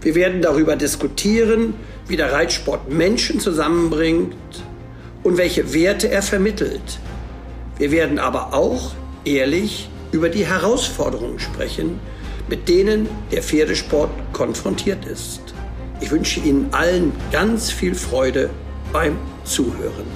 Wir 0.00 0.14
werden 0.14 0.42
darüber 0.42 0.76
diskutieren, 0.76 1.74
wie 2.06 2.16
der 2.16 2.32
Reitsport 2.32 2.90
Menschen 2.90 3.40
zusammenbringt 3.40 4.34
und 5.24 5.36
welche 5.36 5.74
Werte 5.74 6.08
er 6.08 6.22
vermittelt. 6.22 7.00
Wir 7.78 7.90
werden 7.90 8.18
aber 8.18 8.54
auch 8.54 8.92
ehrlich 9.24 9.88
über 10.12 10.28
die 10.28 10.46
Herausforderungen 10.46 11.38
sprechen, 11.38 12.00
mit 12.48 12.68
denen 12.68 13.08
der 13.30 13.42
Pferdesport 13.42 14.10
konfrontiert 14.32 15.04
ist. 15.04 15.40
Ich 16.00 16.10
wünsche 16.10 16.40
Ihnen 16.40 16.68
allen 16.72 17.12
ganz 17.32 17.70
viel 17.70 17.94
Freude 17.94 18.50
beim 18.92 19.18
Zuhören. 19.44 20.06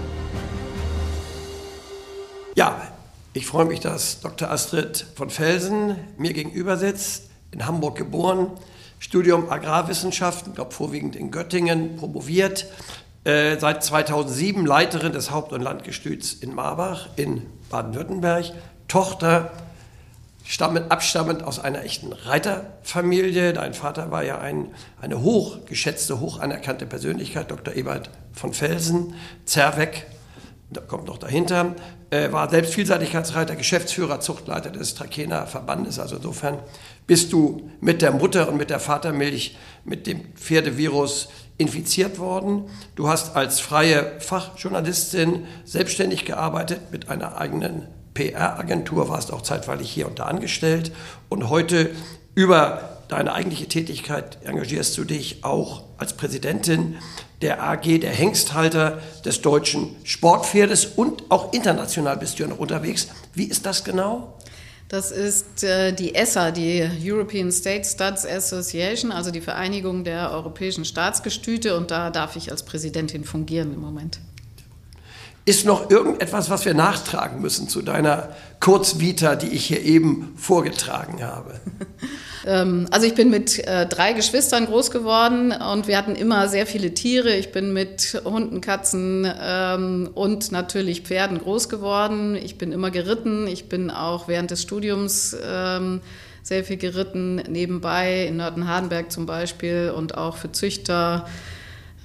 Ja, 2.55 2.81
ich 3.33 3.47
freue 3.47 3.65
mich, 3.65 3.81
dass 3.81 4.21
Dr. 4.21 4.51
Astrid 4.51 5.07
von 5.17 5.31
Felsen 5.31 5.97
mir 6.19 6.33
gegenüber 6.33 6.77
sitzt, 6.77 7.31
in 7.51 7.67
Hamburg 7.67 7.97
geboren, 7.97 8.49
Studium 9.03 9.51
Agrarwissenschaften, 9.51 10.55
glaube 10.55 10.71
vorwiegend 10.71 11.17
in 11.17 11.33
Göttingen, 11.33 11.97
promoviert, 11.97 12.67
äh, 13.25 13.59
seit 13.59 13.83
2007 13.83 14.65
Leiterin 14.65 15.13
des 15.13 15.33
Haupt- 15.33 15.53
und 15.53 15.61
Landgestüts 15.61 16.33
in 16.35 16.55
Marbach 16.55 17.09
in 17.17 17.43
Baden-Württemberg, 17.69 18.53
Tochter 18.87 19.51
stammend, 20.45 20.93
abstammend 20.93 21.43
aus 21.43 21.59
einer 21.59 21.83
echten 21.83 22.13
Reiterfamilie. 22.13 23.53
Dein 23.53 23.75
Vater 23.75 24.13
war 24.13 24.23
ja 24.23 24.39
ein, 24.39 24.69
eine 25.01 25.21
hochgeschätzte, 25.21 26.21
hoch 26.21 26.39
anerkannte 26.39 26.87
Persönlichkeit, 26.87 27.51
Dr. 27.51 27.75
Ebert 27.75 28.09
von 28.33 28.53
Felsen, 28.53 29.15
Zerweck, 29.47 30.07
da 30.71 30.81
kommt 30.81 31.07
noch 31.07 31.19
dahinter, 31.19 31.75
äh, 32.11 32.31
war 32.31 32.49
selbst 32.49 32.75
Vielseitigkeitsreiter, 32.75 33.57
Geschäftsführer, 33.57 34.21
Zuchtleiter 34.21 34.71
des 34.71 34.95
Trakener 34.95 35.47
Verbandes. 35.47 35.99
Also 35.99 36.17
insofern 36.17 36.59
bist 37.07 37.33
du 37.33 37.71
mit 37.81 38.03
der 38.03 38.13
Mutter 38.13 38.49
und 38.49 38.57
mit 38.57 38.71
der 38.71 38.81
Vatermilch 38.81 39.57
mit 39.85 40.07
dem 40.07 40.35
Pferdevirus 40.35 41.29
infiziert 41.59 42.19
worden. 42.19 42.65
Du 42.95 43.09
hast 43.09 43.37
als 43.37 43.61
freie 43.61 44.21
Fachjournalistin 44.21 45.47
selbstständig 45.65 46.25
gearbeitet 46.25 46.81
mit 46.91 47.09
einer 47.09 47.39
eigenen 47.39 47.89
PR-Agentur, 48.15 49.09
warst 49.09 49.33
auch 49.33 49.43
zeitweilig 49.43 49.91
hier 49.91 50.07
und 50.07 50.19
da 50.19 50.25
angestellt 50.25 50.93
und 51.29 51.49
heute 51.49 51.91
über 52.35 52.99
deine 53.09 53.33
eigentliche 53.33 53.69
Tätigkeit 53.69 54.39
engagierst 54.45 54.97
du 54.97 55.05
dich 55.05 55.45
auch 55.45 55.85
als 55.99 56.15
Präsidentin 56.15 56.97
der 57.43 57.63
AG, 57.63 58.01
der 58.01 58.11
Hengsthalter 58.11 59.01
des 59.25 59.43
deutschen 59.43 59.97
Sportpferdes 60.05 60.87
und 60.87 61.25
auch 61.31 61.53
international 61.53 62.17
bist 62.17 62.39
du 62.39 62.45
ja 62.45 62.49
noch 62.49 62.59
unterwegs. 62.59 63.09
Wie 63.35 63.45
ist 63.45 63.67
das 63.67 63.85
genau? 63.85 64.39
Das 64.93 65.11
ist 65.11 65.65
äh, 65.65 65.95
die 65.95 66.15
ESSA, 66.15 66.51
die 66.51 66.87
European 67.03 67.51
State 67.51 67.89
Studs 67.89 68.27
Association, 68.27 69.11
also 69.11 69.31
die 69.31 69.41
Vereinigung 69.41 70.05
der 70.05 70.31
europäischen 70.31 70.85
Staatsgestüte. 70.85 71.79
Und 71.79 71.91
da 71.91 72.11
darf 72.11 72.37
ich 72.37 72.51
als 72.51 72.63
Präsidentin 72.63 73.25
fungieren 73.25 73.73
im 73.73 73.81
Moment. 73.81 74.21
Ist 75.45 75.67
noch 75.67 75.91
irgendetwas, 75.91 76.51
was 76.51 76.65
wir 76.65 76.75
nachtragen 76.75 77.41
müssen 77.41 77.69
zu 77.69 77.83
deiner 77.83 78.29
Kurzvita, 78.61 79.35
die 79.35 79.49
ich 79.49 79.67
hier 79.67 79.83
eben 79.83 80.35
vorgetragen 80.37 81.23
habe? 81.23 81.61
Ähm, 82.45 82.89
also 82.91 83.07
ich 83.07 83.15
bin 83.15 83.31
mit 83.31 83.61
äh, 83.69 83.87
drei 83.87 84.15
Geschwistern 84.15 84.67
groß 84.67 84.91
geworden 84.91 85.53
und 85.53 85.87
wir 85.87 85.97
hatten 85.97 86.17
immer 86.17 86.49
sehr 86.49 86.67
viele 86.67 86.93
Tiere. 86.93 87.37
Ich 87.37 87.53
bin 87.53 87.73
mit 87.73 88.21
Hunden, 88.25 88.61
Katzen 88.61 89.33
ähm, 89.41 90.11
und 90.13 90.51
natürlich 90.51 91.03
Pferden 91.03 91.39
groß 91.39 91.69
geworden. 91.69 92.35
Ich 92.35 92.59
bin 92.59 92.73
immer 92.73 92.91
geritten. 92.91 93.47
Ich 93.47 93.69
bin 93.69 93.93
auch 93.93 94.27
während 94.27 94.51
des 94.51 94.61
Studiums 94.61 95.37
ähm, 95.41 96.01
sehr 96.43 96.65
viel 96.65 96.79
geritten, 96.79 97.37
nebenbei 97.37 98.27
in 98.27 98.39
Nörten-Hardenberg 98.39 99.13
zum 99.13 99.27
Beispiel 99.27 99.93
und 99.97 100.19
auch 100.19 100.37
für 100.37 100.51
Züchter. 100.51 101.27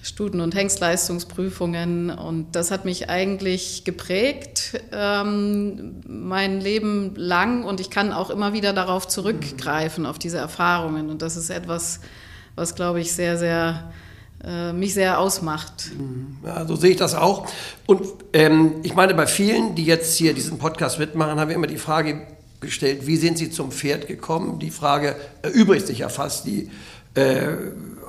Studen- 0.07 0.39
und 0.39 0.55
Hengstleistungsprüfungen. 0.55 2.09
Und 2.09 2.55
das 2.55 2.71
hat 2.71 2.85
mich 2.85 3.09
eigentlich 3.09 3.83
geprägt, 3.83 4.79
ähm, 4.93 6.01
mein 6.07 6.61
Leben 6.61 7.13
lang. 7.15 7.65
Und 7.65 7.81
ich 7.81 7.89
kann 7.89 8.13
auch 8.13 8.29
immer 8.29 8.53
wieder 8.53 8.71
darauf 8.71 9.07
zurückgreifen, 9.07 10.05
auf 10.05 10.17
diese 10.17 10.37
Erfahrungen. 10.37 11.09
Und 11.09 11.21
das 11.21 11.35
ist 11.35 11.49
etwas, 11.49 11.99
was, 12.55 12.73
glaube 12.73 13.01
ich, 13.01 13.11
sehr, 13.11 13.37
sehr 13.37 13.91
äh, 14.45 14.71
mich 14.71 14.93
sehr 14.93 15.19
ausmacht. 15.19 15.91
Ja, 16.45 16.65
so 16.65 16.77
sehe 16.77 16.91
ich 16.91 16.97
das 16.97 17.13
auch. 17.13 17.47
Und 17.85 18.07
ähm, 18.31 18.75
ich 18.83 18.95
meine, 18.95 19.13
bei 19.13 19.27
vielen, 19.27 19.75
die 19.75 19.85
jetzt 19.85 20.15
hier 20.15 20.33
diesen 20.33 20.57
Podcast 20.57 20.99
mitmachen, 20.99 21.37
haben 21.37 21.49
wir 21.49 21.55
immer 21.55 21.67
die 21.67 21.77
Frage 21.77 22.21
gestellt, 22.61 23.05
wie 23.05 23.17
sind 23.17 23.37
sie 23.37 23.51
zum 23.51 23.71
Pferd 23.71 24.07
gekommen? 24.07 24.59
Die 24.59 24.71
Frage 24.71 25.17
erübrigt 25.41 25.85
sich 25.85 25.99
ja 25.99 26.09
fast. 26.09 26.45
Die 26.45 26.69
äh, 27.15 27.47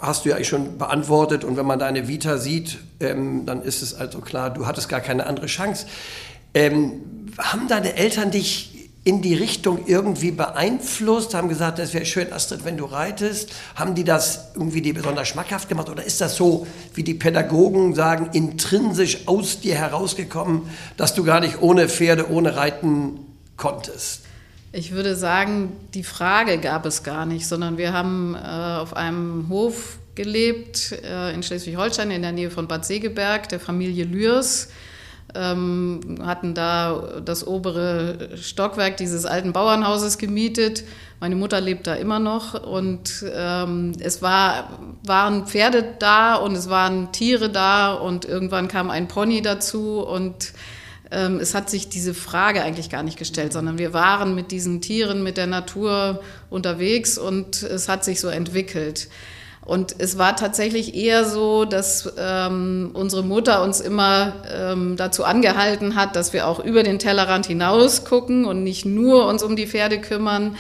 hast 0.00 0.24
du 0.24 0.30
ja 0.30 0.42
schon 0.44 0.78
beantwortet. 0.78 1.44
Und 1.44 1.56
wenn 1.56 1.66
man 1.66 1.78
deine 1.78 2.08
Vita 2.08 2.38
sieht, 2.38 2.78
ähm, 3.00 3.46
dann 3.46 3.62
ist 3.62 3.82
es 3.82 3.94
also 3.94 4.20
klar, 4.20 4.50
du 4.50 4.66
hattest 4.66 4.88
gar 4.88 5.00
keine 5.00 5.26
andere 5.26 5.46
Chance. 5.46 5.86
Ähm, 6.54 7.30
haben 7.38 7.68
deine 7.68 7.94
Eltern 7.94 8.30
dich 8.30 8.78
in 9.04 9.22
die 9.22 9.34
Richtung 9.34 9.86
irgendwie 9.86 10.32
beeinflusst, 10.32 11.32
haben 11.32 11.48
gesagt, 11.48 11.78
das 11.78 11.94
wäre 11.94 12.04
schön, 12.04 12.30
Astrid, 12.30 12.64
wenn 12.64 12.76
du 12.76 12.84
reitest? 12.84 13.50
Haben 13.74 13.94
die 13.94 14.04
das 14.04 14.50
irgendwie 14.54 14.82
dir 14.82 14.92
besonders 14.92 15.28
schmackhaft 15.28 15.68
gemacht? 15.68 15.88
Oder 15.88 16.04
ist 16.04 16.20
das 16.20 16.36
so, 16.36 16.66
wie 16.94 17.02
die 17.02 17.14
Pädagogen 17.14 17.94
sagen, 17.94 18.30
intrinsisch 18.32 19.26
aus 19.26 19.60
dir 19.60 19.76
herausgekommen, 19.76 20.68
dass 20.98 21.14
du 21.14 21.24
gar 21.24 21.40
nicht 21.40 21.62
ohne 21.62 21.88
Pferde, 21.88 22.30
ohne 22.30 22.56
Reiten 22.56 23.20
konntest? 23.56 24.27
Ich 24.70 24.92
würde 24.92 25.16
sagen, 25.16 25.72
die 25.94 26.02
Frage 26.02 26.58
gab 26.58 26.84
es 26.84 27.02
gar 27.02 27.24
nicht, 27.24 27.46
sondern 27.46 27.78
wir 27.78 27.94
haben 27.94 28.34
äh, 28.34 28.38
auf 28.38 28.94
einem 28.94 29.48
Hof 29.48 29.98
gelebt 30.14 30.92
äh, 30.92 31.32
in 31.32 31.42
Schleswig-Holstein 31.42 32.10
in 32.10 32.20
der 32.20 32.32
Nähe 32.32 32.50
von 32.50 32.68
Bad 32.68 32.84
Segeberg, 32.84 33.48
der 33.48 33.60
Familie 33.60 34.04
Lührs. 34.04 34.68
Ähm, 35.34 36.18
hatten 36.22 36.54
da 36.54 37.20
das 37.24 37.46
obere 37.46 38.36
Stockwerk 38.36 38.96
dieses 38.96 39.24
alten 39.24 39.52
Bauernhauses 39.52 40.18
gemietet. 40.18 40.84
Meine 41.20 41.36
Mutter 41.36 41.60
lebt 41.60 41.86
da 41.86 41.94
immer 41.94 42.18
noch 42.18 42.62
und 42.62 43.24
ähm, 43.30 43.92
es 44.00 44.22
war, 44.22 44.78
waren 45.04 45.46
Pferde 45.46 45.84
da 45.98 46.34
und 46.34 46.54
es 46.54 46.68
waren 46.68 47.12
Tiere 47.12 47.50
da 47.50 47.92
und 47.92 48.24
irgendwann 48.24 48.68
kam 48.68 48.90
ein 48.90 49.08
Pony 49.08 49.42
dazu 49.42 50.00
und 50.00 50.52
es 51.10 51.54
hat 51.54 51.70
sich 51.70 51.88
diese 51.88 52.14
Frage 52.14 52.62
eigentlich 52.62 52.90
gar 52.90 53.02
nicht 53.02 53.18
gestellt, 53.18 53.52
sondern 53.52 53.78
wir 53.78 53.92
waren 53.92 54.34
mit 54.34 54.50
diesen 54.50 54.80
Tieren, 54.80 55.22
mit 55.22 55.36
der 55.36 55.46
Natur 55.46 56.20
unterwegs 56.50 57.18
und 57.18 57.62
es 57.62 57.88
hat 57.88 58.04
sich 58.04 58.20
so 58.20 58.28
entwickelt. 58.28 59.08
Und 59.68 59.96
es 59.98 60.16
war 60.16 60.34
tatsächlich 60.34 60.94
eher 60.94 61.26
so, 61.26 61.66
dass 61.66 62.10
ähm, 62.18 62.90
unsere 62.94 63.22
Mutter 63.22 63.62
uns 63.62 63.80
immer 63.80 64.32
ähm, 64.50 64.96
dazu 64.96 65.24
angehalten 65.24 65.94
hat, 65.94 66.16
dass 66.16 66.32
wir 66.32 66.46
auch 66.46 66.58
über 66.58 66.82
den 66.82 66.98
Tellerrand 66.98 67.44
hinaus 67.44 68.06
gucken 68.06 68.46
und 68.46 68.64
nicht 68.64 68.86
nur 68.86 69.26
uns 69.26 69.42
um 69.42 69.56
die 69.56 69.66
Pferde 69.66 70.00
kümmern, 70.00 70.56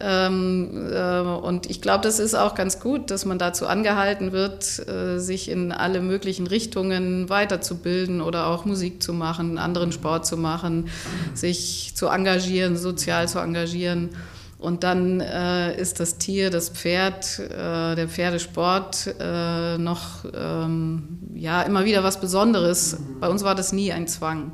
ähm, 0.00 0.90
äh, 0.92 1.20
und 1.20 1.70
ich 1.70 1.80
glaube, 1.80 2.02
das 2.02 2.18
ist 2.18 2.34
auch 2.34 2.54
ganz 2.54 2.80
gut, 2.80 3.10
dass 3.10 3.24
man 3.24 3.38
dazu 3.38 3.66
angehalten 3.66 4.32
wird, 4.32 4.86
äh, 4.88 5.18
sich 5.18 5.50
in 5.50 5.72
alle 5.72 6.00
möglichen 6.00 6.46
Richtungen 6.46 7.28
weiterzubilden 7.28 8.20
oder 8.20 8.48
auch 8.48 8.64
Musik 8.64 9.02
zu 9.02 9.12
machen, 9.12 9.58
anderen 9.58 9.92
Sport 9.92 10.26
zu 10.26 10.36
machen, 10.36 10.88
sich 11.34 11.92
zu 11.94 12.08
engagieren, 12.08 12.76
sozial 12.76 13.28
zu 13.28 13.38
engagieren. 13.38 14.10
Und 14.58 14.84
dann 14.84 15.20
äh, 15.20 15.78
ist 15.78 16.00
das 16.00 16.18
Tier, 16.18 16.50
das 16.50 16.70
Pferd, 16.70 17.38
äh, 17.38 17.94
der 17.94 18.08
Pferdesport 18.08 19.14
äh, 19.20 19.76
noch 19.76 20.24
ähm, 20.34 21.18
ja, 21.34 21.62
immer 21.62 21.84
wieder 21.84 22.02
was 22.02 22.20
Besonderes. 22.20 22.96
Bei 23.20 23.28
uns 23.28 23.44
war 23.44 23.54
das 23.54 23.72
nie 23.72 23.92
ein 23.92 24.08
Zwang. 24.08 24.52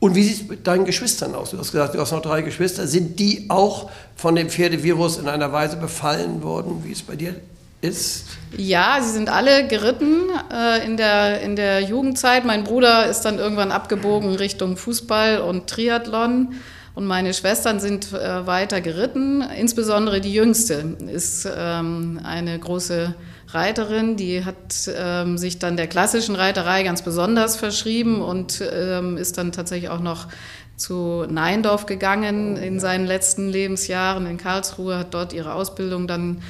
Und 0.00 0.14
wie 0.14 0.22
sieht 0.22 0.42
es 0.42 0.48
mit 0.48 0.66
deinen 0.66 0.84
Geschwistern 0.84 1.34
aus? 1.34 1.50
Du 1.50 1.58
hast 1.58 1.72
gesagt, 1.72 1.94
du 1.94 2.00
hast 2.00 2.12
noch 2.12 2.22
drei 2.22 2.42
Geschwister. 2.42 2.86
Sind 2.86 3.18
die 3.18 3.46
auch 3.48 3.90
von 4.16 4.34
dem 4.34 4.48
Pferdevirus 4.48 5.18
in 5.18 5.28
einer 5.28 5.52
Weise 5.52 5.76
befallen 5.76 6.42
worden, 6.42 6.82
wie 6.84 6.92
es 6.92 7.02
bei 7.02 7.14
dir 7.16 7.34
ist? 7.80 8.24
Ja, 8.56 8.98
sie 9.02 9.12
sind 9.12 9.28
alle 9.28 9.66
geritten 9.66 10.30
äh, 10.50 10.84
in, 10.84 10.96
der, 10.96 11.42
in 11.42 11.56
der 11.56 11.82
Jugendzeit. 11.82 12.44
Mein 12.44 12.64
Bruder 12.64 13.06
ist 13.06 13.22
dann 13.22 13.38
irgendwann 13.38 13.70
abgebogen 13.70 14.34
Richtung 14.34 14.76
Fußball 14.76 15.40
und 15.40 15.68
Triathlon. 15.68 16.54
Und 16.94 17.04
meine 17.04 17.32
Schwestern 17.32 17.78
sind 17.78 18.12
äh, 18.12 18.46
weiter 18.46 18.80
geritten. 18.80 19.42
Insbesondere 19.42 20.20
die 20.20 20.32
jüngste 20.32 20.96
ist 21.06 21.46
ähm, 21.54 22.18
eine 22.24 22.58
große 22.58 23.14
Reiterin, 23.48 24.16
die 24.16 24.44
hat 24.44 24.90
ähm, 24.94 25.38
sich 25.38 25.58
dann 25.58 25.76
der 25.76 25.86
klassischen 25.86 26.36
Reiterei 26.36 26.82
ganz 26.82 27.02
besonders 27.02 27.56
verschrieben 27.56 28.20
und 28.20 28.62
ähm, 28.72 29.16
ist 29.16 29.38
dann 29.38 29.52
tatsächlich 29.52 29.90
auch 29.90 30.00
noch 30.00 30.28
zu 30.76 31.26
Neindorf 31.28 31.86
gegangen 31.86 32.56
in 32.56 32.78
seinen 32.78 33.06
letzten 33.06 33.48
Lebensjahren 33.48 34.26
in 34.26 34.36
Karlsruhe, 34.36 34.98
hat 34.98 35.14
dort 35.14 35.32
ihre 35.32 35.54
Ausbildung 35.54 36.06
dann 36.06 36.42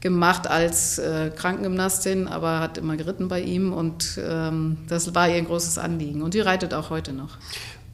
gemacht 0.00 0.48
als 0.48 0.98
äh, 0.98 1.30
Krankengymnastin, 1.34 2.26
aber 2.26 2.60
hat 2.60 2.78
immer 2.78 2.96
geritten 2.96 3.28
bei 3.28 3.40
ihm 3.40 3.72
und 3.72 4.18
ähm, 4.22 4.78
das 4.88 5.14
war 5.14 5.28
ihr 5.28 5.36
ein 5.36 5.46
großes 5.46 5.78
Anliegen. 5.78 6.22
Und 6.22 6.34
die 6.34 6.40
reitet 6.40 6.74
auch 6.74 6.90
heute 6.90 7.12
noch. 7.12 7.38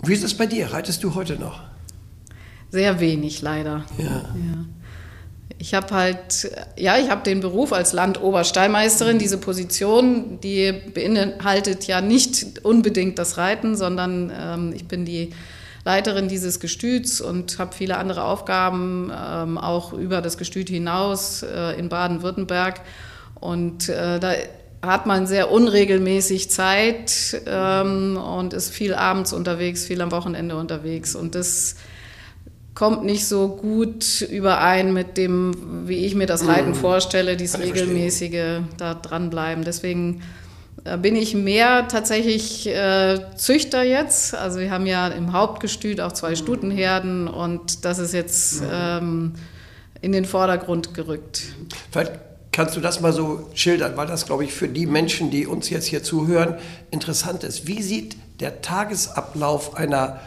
Wie 0.04 0.12
ist 0.12 0.24
es 0.24 0.36
bei 0.36 0.46
dir? 0.46 0.72
Reitest 0.72 1.04
du 1.04 1.14
heute 1.14 1.36
noch? 1.36 1.60
Sehr 2.70 3.00
wenig, 3.00 3.42
leider. 3.42 3.84
Ja. 3.98 4.04
ja. 4.04 4.81
Ich 5.62 5.74
habe 5.74 5.94
halt, 5.94 6.50
ja, 6.76 6.98
ich 6.98 7.08
habe 7.08 7.22
den 7.22 7.38
Beruf 7.38 7.72
als 7.72 7.92
Landoberstallmeisterin, 7.92 9.20
diese 9.20 9.38
Position, 9.38 10.40
die 10.40 10.72
beinhaltet 10.72 11.86
ja 11.86 12.00
nicht 12.00 12.64
unbedingt 12.64 13.16
das 13.16 13.38
Reiten, 13.38 13.76
sondern 13.76 14.32
ähm, 14.36 14.72
ich 14.74 14.88
bin 14.88 15.04
die 15.04 15.30
Leiterin 15.84 16.26
dieses 16.26 16.58
Gestüts 16.58 17.20
und 17.20 17.60
habe 17.60 17.76
viele 17.76 17.96
andere 17.96 18.24
Aufgaben, 18.24 19.12
ähm, 19.16 19.56
auch 19.56 19.92
über 19.92 20.20
das 20.20 20.36
Gestüt 20.36 20.68
hinaus 20.68 21.44
äh, 21.44 21.78
in 21.78 21.88
Baden-Württemberg. 21.88 22.80
Und 23.38 23.88
äh, 23.88 24.18
da 24.18 24.32
hat 24.84 25.06
man 25.06 25.28
sehr 25.28 25.52
unregelmäßig 25.52 26.50
Zeit 26.50 27.40
ähm, 27.46 28.16
und 28.16 28.52
ist 28.52 28.70
viel 28.70 28.94
abends 28.94 29.32
unterwegs, 29.32 29.84
viel 29.84 30.00
am 30.00 30.10
Wochenende 30.10 30.56
unterwegs. 30.56 31.14
Und 31.14 31.36
das 31.36 31.76
kommt 32.74 33.04
nicht 33.04 33.26
so 33.26 33.48
gut 33.48 34.22
überein 34.22 34.92
mit 34.92 35.18
dem, 35.18 35.86
wie 35.86 36.06
ich 36.06 36.14
mir 36.14 36.26
das 36.26 36.46
Reiten 36.46 36.70
mhm. 36.70 36.74
vorstelle, 36.74 37.36
dieses 37.36 37.60
regelmäßige 37.60 38.60
da 38.78 38.94
dranbleiben. 38.94 39.64
Deswegen 39.64 40.22
äh, 40.84 40.96
bin 40.96 41.14
ich 41.14 41.34
mehr 41.34 41.86
tatsächlich 41.88 42.66
äh, 42.66 43.20
Züchter 43.36 43.82
jetzt. 43.82 44.34
Also 44.34 44.60
wir 44.60 44.70
haben 44.70 44.86
ja 44.86 45.08
im 45.08 45.32
Hauptgestüt 45.32 46.00
auch 46.00 46.12
zwei 46.12 46.34
Stutenherden 46.34 47.28
und 47.28 47.84
das 47.84 47.98
ist 47.98 48.14
jetzt 48.14 48.62
ähm, 48.72 49.34
in 50.00 50.12
den 50.12 50.24
Vordergrund 50.24 50.94
gerückt. 50.94 51.42
Vielleicht 51.90 52.12
kannst 52.52 52.76
du 52.76 52.80
das 52.80 53.00
mal 53.00 53.12
so 53.12 53.50
schildern, 53.54 53.96
weil 53.96 54.06
das, 54.06 54.26
glaube 54.26 54.44
ich, 54.44 54.52
für 54.52 54.68
die 54.68 54.86
Menschen, 54.86 55.30
die 55.30 55.46
uns 55.46 55.70
jetzt 55.70 55.86
hier 55.86 56.02
zuhören, 56.02 56.56
interessant 56.90 57.44
ist. 57.44 57.66
Wie 57.66 57.82
sieht 57.82 58.16
der 58.40 58.60
Tagesablauf 58.62 59.76
einer 59.76 60.20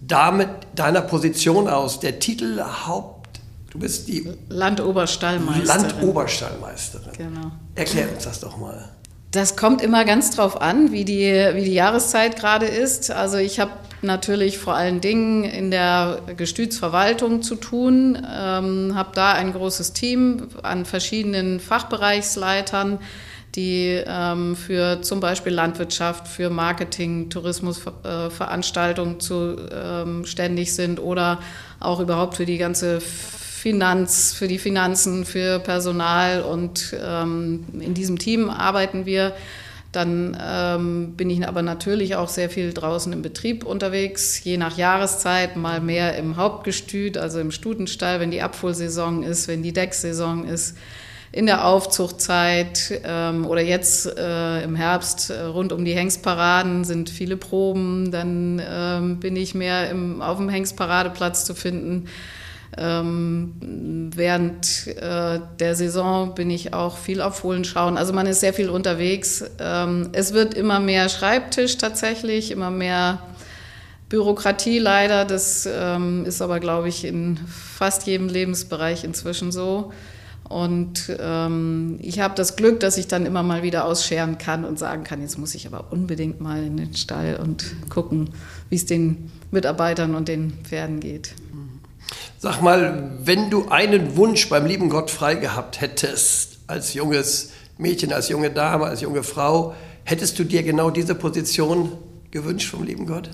Dame 0.00 0.48
deiner 0.74 1.02
Position 1.02 1.68
aus? 1.68 2.00
Der 2.00 2.18
Titel 2.18 2.62
Haupt 2.86 3.20
Du 3.70 3.78
bist 3.78 4.08
die 4.08 4.28
Landoberstallmeisterin. 4.48 5.64
Landoberstallmeisterin. 5.64 7.12
Genau. 7.16 7.52
Erklär 7.76 8.10
uns 8.12 8.24
das 8.24 8.40
doch 8.40 8.56
mal. 8.58 8.88
Das 9.30 9.56
kommt 9.56 9.80
immer 9.80 10.04
ganz 10.04 10.32
drauf 10.34 10.60
an, 10.60 10.90
wie 10.90 11.04
die, 11.04 11.32
wie 11.54 11.64
die 11.64 11.74
Jahreszeit 11.74 12.36
gerade 12.36 12.66
ist. 12.66 13.12
Also 13.12 13.36
ich 13.36 13.60
habe 13.60 13.70
natürlich 14.02 14.58
vor 14.58 14.74
allen 14.74 15.00
Dingen 15.00 15.44
in 15.44 15.70
der 15.70 16.20
Gestütsverwaltung 16.36 17.42
zu 17.42 17.54
tun, 17.54 18.16
ähm, 18.16 18.94
habe 18.96 19.10
da 19.14 19.34
ein 19.34 19.52
großes 19.52 19.92
Team 19.92 20.48
an 20.62 20.84
verschiedenen 20.84 21.60
Fachbereichsleitern, 21.60 22.98
die 23.54 24.00
ähm, 24.06 24.54
für 24.54 25.02
zum 25.02 25.20
Beispiel 25.20 25.52
Landwirtschaft, 25.52 26.28
für 26.28 26.50
Marketing, 26.50 27.30
Tourismusveranstaltungen 27.30 29.16
äh, 29.16 29.18
zuständig 29.18 30.68
ähm, 30.68 30.74
sind 30.74 31.00
oder 31.00 31.40
auch 31.80 32.00
überhaupt 32.00 32.36
für 32.36 32.46
die 32.46 32.58
ganze 32.58 33.00
Finanz, 33.00 34.32
für 34.32 34.48
die 34.48 34.58
Finanzen, 34.58 35.24
für 35.24 35.58
Personal 35.58 36.42
und 36.42 36.94
ähm, 36.98 37.66
in 37.78 37.94
diesem 37.94 38.18
Team 38.18 38.48
arbeiten 38.48 39.04
wir. 39.04 39.34
Dann 39.92 40.38
ähm, 40.40 41.14
bin 41.16 41.28
ich 41.30 41.46
aber 41.46 41.62
natürlich 41.62 42.14
auch 42.14 42.28
sehr 42.28 42.48
viel 42.48 42.72
draußen 42.72 43.12
im 43.12 43.22
Betrieb 43.22 43.64
unterwegs, 43.66 44.42
je 44.44 44.56
nach 44.56 44.78
Jahreszeit, 44.78 45.56
mal 45.56 45.80
mehr 45.80 46.16
im 46.16 46.36
Hauptgestüt, 46.36 47.18
also 47.18 47.40
im 47.40 47.50
Stutenstall, 47.50 48.20
wenn 48.20 48.30
die 48.30 48.40
Abfuhrsaison 48.40 49.24
ist, 49.24 49.48
wenn 49.48 49.64
die 49.64 49.72
Decksaison 49.72 50.46
ist, 50.46 50.76
in 51.32 51.46
der 51.46 51.64
Aufzuchtzeit 51.64 53.00
ähm, 53.04 53.46
oder 53.46 53.60
jetzt 53.60 54.06
äh, 54.06 54.62
im 54.64 54.74
Herbst 54.74 55.30
äh, 55.30 55.42
rund 55.42 55.72
um 55.72 55.84
die 55.84 55.94
Hengstparaden 55.94 56.84
sind 56.84 57.08
viele 57.08 57.36
Proben, 57.36 58.10
dann 58.10 58.60
ähm, 58.64 59.20
bin 59.20 59.36
ich 59.36 59.54
mehr 59.54 59.90
im, 59.90 60.22
auf 60.22 60.38
dem 60.38 60.48
Hengstparadeplatz 60.48 61.44
zu 61.44 61.54
finden. 61.54 62.08
Ähm, 62.76 64.10
während 64.14 64.86
äh, 64.86 65.40
der 65.58 65.74
Saison 65.74 66.34
bin 66.34 66.50
ich 66.50 66.72
auch 66.72 66.96
viel 66.96 67.20
auf 67.20 67.38
Fohlen 67.38 67.64
schauen. 67.64 67.96
Also 67.96 68.12
man 68.12 68.26
ist 68.26 68.40
sehr 68.40 68.54
viel 68.54 68.68
unterwegs. 68.68 69.44
Ähm, 69.58 70.10
es 70.12 70.32
wird 70.32 70.54
immer 70.54 70.80
mehr 70.80 71.08
Schreibtisch 71.08 71.78
tatsächlich, 71.78 72.50
immer 72.50 72.70
mehr 72.70 73.22
Bürokratie 74.08 74.78
leider. 74.78 75.24
Das 75.24 75.68
ähm, 75.72 76.24
ist 76.26 76.42
aber, 76.42 76.60
glaube 76.60 76.88
ich, 76.88 77.04
in 77.04 77.38
fast 77.48 78.06
jedem 78.06 78.28
Lebensbereich 78.28 79.04
inzwischen 79.04 79.52
so. 79.52 79.92
Und 80.50 81.16
ähm, 81.20 82.00
ich 82.02 82.18
habe 82.18 82.34
das 82.34 82.56
Glück, 82.56 82.80
dass 82.80 82.98
ich 82.98 83.06
dann 83.06 83.24
immer 83.24 83.44
mal 83.44 83.62
wieder 83.62 83.84
ausscheren 83.84 84.36
kann 84.36 84.64
und 84.64 84.80
sagen 84.80 85.04
kann, 85.04 85.22
jetzt 85.22 85.38
muss 85.38 85.54
ich 85.54 85.64
aber 85.68 85.92
unbedingt 85.92 86.40
mal 86.40 86.64
in 86.64 86.76
den 86.76 86.96
Stall 86.96 87.38
und 87.40 87.64
gucken, 87.88 88.30
wie 88.68 88.74
es 88.74 88.84
den 88.84 89.30
Mitarbeitern 89.52 90.16
und 90.16 90.26
den 90.26 90.52
Pferden 90.64 90.98
geht. 90.98 91.34
Sag 92.40 92.62
mal, 92.62 93.12
wenn 93.22 93.48
du 93.48 93.68
einen 93.68 94.16
Wunsch 94.16 94.48
beim 94.48 94.66
lieben 94.66 94.90
Gott 94.90 95.12
frei 95.12 95.36
gehabt 95.36 95.80
hättest, 95.80 96.58
als 96.66 96.94
junges 96.94 97.50
Mädchen, 97.78 98.12
als 98.12 98.28
junge 98.28 98.50
Dame, 98.50 98.86
als 98.86 99.02
junge 99.02 99.22
Frau, 99.22 99.74
hättest 100.02 100.36
du 100.40 100.42
dir 100.42 100.64
genau 100.64 100.90
diese 100.90 101.14
Position 101.14 101.92
gewünscht 102.32 102.72
vom 102.72 102.82
lieben 102.82 103.06
Gott? 103.06 103.30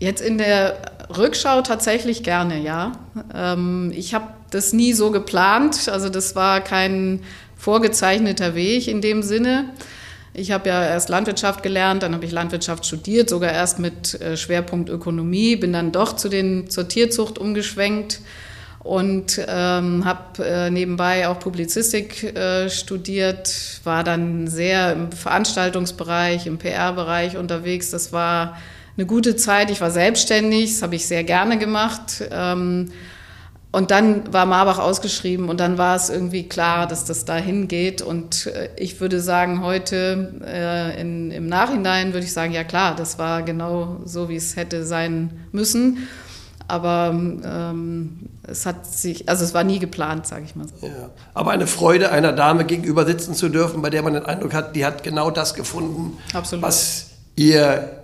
Jetzt 0.00 0.22
in 0.22 0.38
der 0.38 0.78
Rückschau 1.14 1.60
tatsächlich 1.60 2.22
gerne, 2.22 2.58
ja. 2.58 2.92
Ähm, 3.34 3.92
ich 3.94 4.14
habe 4.14 4.28
das 4.50 4.72
nie 4.72 4.94
so 4.94 5.10
geplant, 5.10 5.88
also 5.88 6.08
das 6.08 6.34
war 6.34 6.62
kein 6.62 7.20
vorgezeichneter 7.56 8.54
Weg 8.54 8.88
in 8.88 9.02
dem 9.02 9.22
Sinne. 9.22 9.66
Ich 10.32 10.52
habe 10.52 10.70
ja 10.70 10.82
erst 10.82 11.10
Landwirtschaft 11.10 11.62
gelernt, 11.62 12.02
dann 12.02 12.14
habe 12.14 12.24
ich 12.24 12.32
Landwirtschaft 12.32 12.86
studiert, 12.86 13.28
sogar 13.28 13.52
erst 13.52 13.78
mit 13.78 14.18
äh, 14.20 14.38
Schwerpunkt 14.38 14.88
Ökonomie, 14.88 15.56
bin 15.56 15.74
dann 15.74 15.92
doch 15.92 16.16
zu 16.16 16.30
den, 16.30 16.70
zur 16.70 16.88
Tierzucht 16.88 17.38
umgeschwenkt 17.38 18.20
und 18.78 19.38
ähm, 19.46 20.06
habe 20.06 20.46
äh, 20.46 20.70
nebenbei 20.70 21.28
auch 21.28 21.38
Publizistik 21.40 22.22
äh, 22.22 22.70
studiert, 22.70 23.80
war 23.84 24.02
dann 24.02 24.48
sehr 24.48 24.94
im 24.94 25.12
Veranstaltungsbereich, 25.12 26.46
im 26.46 26.56
PR-Bereich 26.56 27.36
unterwegs. 27.36 27.90
Das 27.90 28.14
war 28.14 28.56
eine 29.00 29.06
gute 29.06 29.34
Zeit. 29.34 29.70
Ich 29.70 29.80
war 29.80 29.90
selbstständig, 29.90 30.74
das 30.74 30.82
habe 30.82 30.94
ich 30.94 31.06
sehr 31.06 31.24
gerne 31.24 31.56
gemacht. 31.56 32.22
Ähm, 32.30 32.90
und 33.72 33.90
dann 33.90 34.30
war 34.30 34.44
Marbach 34.44 34.78
ausgeschrieben 34.78 35.48
und 35.48 35.58
dann 35.58 35.78
war 35.78 35.96
es 35.96 36.10
irgendwie 36.10 36.48
klar, 36.48 36.86
dass 36.86 37.06
das 37.06 37.24
dahin 37.24 37.66
geht. 37.66 38.02
Und 38.02 38.48
äh, 38.48 38.68
ich 38.76 39.00
würde 39.00 39.20
sagen, 39.20 39.62
heute 39.62 40.34
äh, 40.44 41.00
in, 41.00 41.30
im 41.30 41.46
Nachhinein 41.46 42.12
würde 42.12 42.26
ich 42.26 42.32
sagen, 42.34 42.52
ja 42.52 42.62
klar, 42.62 42.94
das 42.94 43.18
war 43.18 43.42
genau 43.42 44.00
so, 44.04 44.28
wie 44.28 44.36
es 44.36 44.56
hätte 44.56 44.84
sein 44.84 45.30
müssen. 45.50 46.06
Aber 46.68 47.10
ähm, 47.14 48.28
es 48.46 48.66
hat 48.66 48.86
sich, 48.86 49.30
also 49.30 49.44
es 49.44 49.54
war 49.54 49.64
nie 49.64 49.78
geplant, 49.78 50.26
sage 50.26 50.44
ich 50.44 50.54
mal 50.54 50.66
so. 50.68 50.86
Ja. 50.86 51.08
Aber 51.32 51.52
eine 51.52 51.66
Freude, 51.66 52.12
einer 52.12 52.32
Dame 52.32 52.66
gegenüber 52.66 53.06
sitzen 53.06 53.34
zu 53.34 53.48
dürfen, 53.48 53.80
bei 53.80 53.88
der 53.88 54.02
man 54.02 54.12
den 54.12 54.26
Eindruck 54.26 54.52
hat, 54.52 54.76
die 54.76 54.84
hat 54.84 55.02
genau 55.02 55.30
das 55.30 55.54
gefunden, 55.54 56.18
Absolut. 56.34 56.62
was 56.62 57.06
ihr 57.34 57.99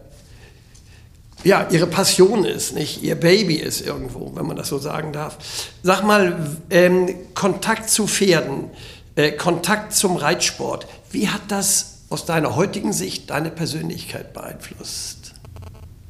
ja, 1.46 1.68
ihre 1.70 1.86
Passion 1.86 2.44
ist, 2.44 2.74
nicht? 2.74 3.04
Ihr 3.04 3.14
Baby 3.14 3.54
ist 3.54 3.80
irgendwo, 3.80 4.32
wenn 4.34 4.46
man 4.46 4.56
das 4.56 4.68
so 4.68 4.78
sagen 4.78 5.12
darf. 5.12 5.38
Sag 5.84 6.02
mal, 6.02 6.58
ähm, 6.70 7.08
Kontakt 7.34 7.88
zu 7.88 8.08
Pferden, 8.08 8.64
äh, 9.14 9.30
Kontakt 9.30 9.92
zum 9.92 10.16
Reitsport, 10.16 10.88
wie 11.12 11.28
hat 11.28 11.42
das 11.46 12.00
aus 12.10 12.24
deiner 12.24 12.56
heutigen 12.56 12.92
Sicht 12.92 13.30
deine 13.30 13.50
Persönlichkeit 13.50 14.32
beeinflusst? 14.32 15.34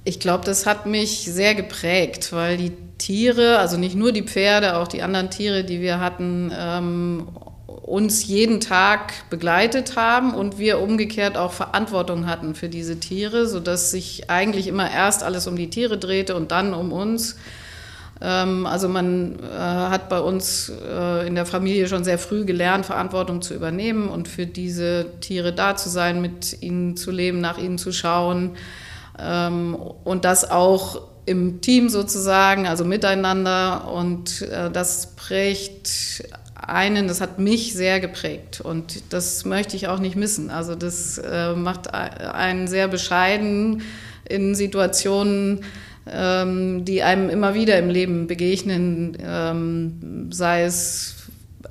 Ich 0.05 0.21
glaube, 0.21 0.47
das 0.47 0.65
hat 0.65 0.87
mich 0.87 1.27
sehr 1.27 1.55
geprägt, 1.55 2.33
weil 2.33 2.57
die 2.57 2.73
Tiere, 2.97 3.59
also 3.59 3.77
nicht 3.77 3.95
nur 3.95 4.13
die 4.13 4.23
Pferde, 4.23 4.79
auch 4.79 4.89
die 4.89 5.03
anderen 5.03 5.29
Tiere, 5.29 5.65
die 5.65 5.83
wir 5.83 6.01
hatten, 6.01 6.51
ähm, 6.57 7.29
uns 7.67 8.27
jeden 8.27 8.61
Tag 8.61 9.13
begleitet 9.29 9.97
haben 9.97 10.35
und 10.35 10.59
wir 10.59 10.81
umgekehrt 10.81 11.37
auch 11.37 11.53
Verantwortung 11.53 12.27
hatten 12.27 12.55
für 12.55 12.69
diese 12.69 13.01
Tiere, 13.01 13.47
sodass 13.47 13.91
sich 13.91 14.31
eigentlich 14.31 14.69
immer 14.69 14.91
erst 14.91 15.23
alles 15.25 15.47
um 15.47 15.57
die 15.57 15.71
Tiere 15.71 15.99
drehte 15.99 16.37
und 16.37 16.53
dann 16.53 16.75
um 16.75 16.93
uns. 16.93 17.37
Ähm, 18.21 18.67
also 18.67 18.89
man 18.89 19.39
äh, 19.41 19.59
hat 19.59 20.09
bei 20.09 20.21
uns 20.21 20.73
äh, 20.89 21.27
in 21.27 21.35
der 21.35 21.45
Familie 21.45 21.89
schon 21.89 22.05
sehr 22.05 22.19
früh 22.19 22.45
gelernt, 22.45 22.87
Verantwortung 22.87 23.43
zu 23.43 23.55
übernehmen 23.55 24.09
und 24.09 24.29
für 24.29 24.47
diese 24.47 25.07
Tiere 25.21 25.53
da 25.53 25.77
zu 25.77 25.89
sein, 25.89 26.21
mit 26.21 26.63
ihnen 26.63 26.97
zu 26.97 27.11
leben, 27.11 27.41
nach 27.41 27.59
ihnen 27.59 27.79
zu 27.79 27.93
schauen 27.93 28.53
ähm, 29.19 29.75
und 29.75 30.25
das 30.25 30.51
auch 30.51 31.01
im 31.27 31.61
Team 31.61 31.89
sozusagen, 31.89 32.69
also 32.69 32.85
miteinander. 32.85 33.89
Und 33.93 34.43
äh, 34.43 34.71
das 34.71 35.17
prägt 35.17 36.23
einen, 36.67 37.09
das 37.09 37.21
hat 37.21 37.39
mich 37.39 37.75
sehr 37.75 38.01
geprägt 38.01 38.61
und 38.61 39.13
das 39.13 39.45
möchte 39.45 39.77
ich 39.77 39.89
auch 39.89 39.99
nicht 39.99 40.17
missen. 40.17 40.51
Also 40.51 40.75
das 40.75 41.19
äh, 41.19 41.55
macht 41.55 41.93
einen 41.95 42.67
sehr 42.67 42.89
bescheiden 42.89 43.83
in 44.29 44.55
Situationen, 44.55 45.61
ähm, 46.11 46.85
die 46.85 47.03
einem 47.03 47.31
immer 47.31 47.55
wieder 47.55 47.79
im 47.79 47.91
Leben 47.91 48.27
begegnen, 48.27 49.17
ähm, 49.21 50.29
sei 50.31 50.65
es 50.65 51.17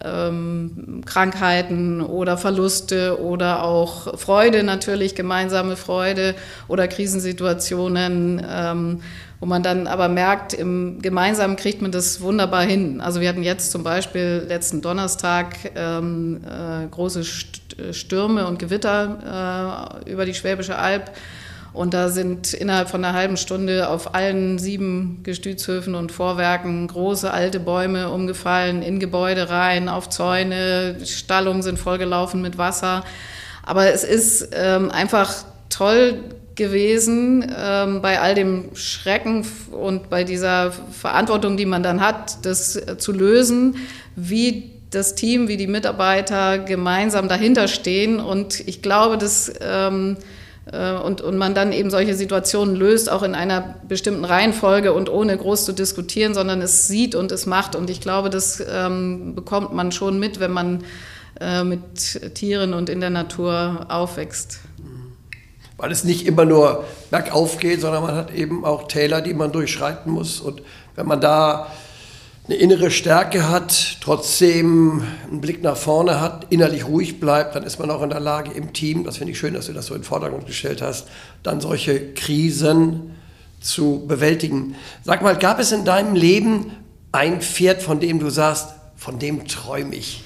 ähm, 0.04 1.02
Krankheiten 1.06 2.02
oder 2.02 2.38
Verluste 2.38 3.22
oder 3.22 3.64
auch 3.64 4.18
Freude 4.18 4.64
natürlich, 4.64 5.16
gemeinsame 5.16 5.76
Freude 5.76 6.36
oder 6.68 6.88
Krisensituationen, 6.88 8.46
ähm, 8.48 9.02
wo 9.40 9.46
man 9.46 9.64
dann 9.64 9.88
aber 9.88 10.08
merkt, 10.08 10.54
im 10.54 11.02
Gemeinsamen 11.02 11.56
kriegt 11.56 11.82
man 11.82 11.92
das 11.92 12.22
wunderbar 12.22 12.64
hin. 12.64 13.02
Also 13.02 13.22
wir 13.22 13.30
hatten 13.30 13.44
jetzt 13.44 13.72
zum 13.72 13.84
Beispiel 13.84 14.46
letzten 14.48 14.82
Donnerstag 14.82 15.58
ähm, 15.76 16.42
äh, 16.44 16.88
große 16.88 17.24
Stürme 17.92 18.48
und 18.48 18.60
Gewitter 18.60 20.00
äh, 20.06 20.12
über 20.12 20.26
die 20.26 20.34
Schwäbische 20.34 20.78
Alb. 20.78 21.12
Und 21.74 21.94
da 21.94 22.08
sind 22.08 22.54
innerhalb 22.54 22.90
von 22.90 23.04
einer 23.04 23.14
halben 23.14 23.36
Stunde 23.36 23.90
auf 23.90 24.16
allen 24.16 24.58
sieben 24.60 25.20
Gestütshöfen 25.24 25.94
und 25.94 26.14
Vorwerken 26.14 26.88
große 26.88 27.30
alte 27.30 27.60
Bäume 27.60 28.12
umgefallen, 28.12 28.82
in 28.82 29.00
Gebäude 29.02 29.50
rein, 29.50 29.90
auf 29.90 30.10
Zäune, 30.10 30.96
Stallungen 31.04 31.64
sind 31.64 31.78
vollgelaufen 31.78 32.42
mit 32.42 32.58
Wasser. 32.58 33.04
Aber 33.62 33.88
es 33.92 34.06
ist 34.06 34.50
ähm, 34.54 34.90
einfach 34.90 35.34
toll 35.70 36.24
gewesen, 36.56 37.54
ähm, 37.58 38.02
bei 38.02 38.20
all 38.20 38.36
dem 38.36 38.76
Schrecken 38.76 39.46
und 39.72 40.10
bei 40.10 40.24
dieser 40.24 40.72
Verantwortung, 40.72 41.58
die 41.58 41.66
man 41.66 41.84
dann 41.84 42.02
hat, 42.02 42.46
das 42.46 42.76
äh, 42.76 42.98
zu 42.98 43.12
lösen, 43.12 43.76
wie 44.16 44.72
das 44.92 45.16
Team, 45.16 45.48
wie 45.48 45.58
die 45.58 45.68
Mitarbeiter 45.68 46.60
gemeinsam 46.60 47.28
dahinter 47.28 47.68
stehen. 47.68 48.20
Und 48.20 48.66
ich 48.68 48.82
glaube, 48.82 49.18
dass 49.18 49.52
ähm, 49.60 50.18
äh, 50.72 50.94
und, 50.94 51.22
und 51.22 51.38
man 51.38 51.54
dann 51.54 51.72
eben 51.72 51.90
solche 51.90 52.16
Situationen 52.16 52.76
löst, 52.76 53.12
auch 53.12 53.24
in 53.24 53.36
einer 53.36 53.76
bestimmten 53.88 54.26
Reihenfolge 54.26 54.94
und 54.94 55.10
ohne 55.10 55.38
groß 55.38 55.66
zu 55.66 55.74
diskutieren, 55.74 56.34
sondern 56.34 56.62
es 56.62 56.88
sieht 56.88 57.16
und 57.16 57.32
es 57.32 57.46
macht. 57.46 57.76
Und 57.76 57.90
ich 57.90 58.02
glaube, 58.02 58.30
das 58.30 58.64
ähm, 58.68 59.36
bekommt 59.36 59.74
man 59.74 59.92
schon 59.92 60.20
mit, 60.20 60.40
wenn 60.40 60.52
man 60.52 60.84
äh, 61.40 61.64
mit 61.64 62.36
Tieren 62.36 62.74
und 62.74 62.90
in 62.90 63.00
der 63.00 63.10
Natur 63.10 63.86
aufwächst. 63.90 64.60
Weil 65.78 65.92
es 65.92 66.04
nicht 66.04 66.26
immer 66.26 66.46
nur 66.46 66.86
bergauf 67.12 67.58
geht, 67.58 67.82
sondern 67.82 68.04
man 68.04 68.16
hat 68.16 68.34
eben 68.34 68.64
auch 68.64 68.88
Täler, 68.88 69.22
die 69.22 69.34
man 69.34 69.52
durchschreiten 69.52 70.12
muss. 70.12 70.40
Und 70.40 70.62
wenn 70.96 71.06
man 71.06 71.20
da 71.20 71.68
eine 72.48 72.58
innere 72.58 72.92
Stärke 72.92 73.50
hat, 73.50 73.98
trotzdem 74.02 75.04
einen 75.28 75.42
Blick 75.42 75.64
nach 75.64 75.76
vorne 75.76 76.22
hat, 76.22 76.48
innerlich 76.52 76.86
ruhig 76.86 77.20
bleibt, 77.20 77.56
dann 77.56 77.64
ist 77.64 77.80
man 77.80 77.90
auch 77.90 78.04
in 78.04 78.10
der 78.10 78.20
Lage 78.20 78.52
im 78.52 78.72
Team, 78.72 79.04
das 79.04 79.18
finde 79.18 79.32
ich 79.34 79.40
schön, 79.40 79.56
dass 79.56 79.66
du 79.66 79.74
das 79.74 79.88
so 79.88 79.96
in 79.96 80.02
den 80.02 80.06
Vordergrund 80.06 80.46
gestellt 80.46 80.82
hast, 80.82 81.08
dann 81.42 81.60
solche 81.60 82.14
Krisen 82.14 83.16
zu 83.60 84.06
bewältigen. 84.08 84.76
Sag 85.04 85.24
mal, 85.24 85.36
gab 85.38 85.60
es 85.60 85.72
in 85.72 85.86
deinem 85.86 86.14
Leben 86.14 86.72
ein 87.12 87.42
Pferd, 87.42 87.82
von 87.82 88.00
dem 88.00 88.20
du 88.20 88.30
sagst, 88.30 88.70
von 88.96 89.18
dem 89.18 89.48
träume 89.48 89.96
ich, 89.96 90.24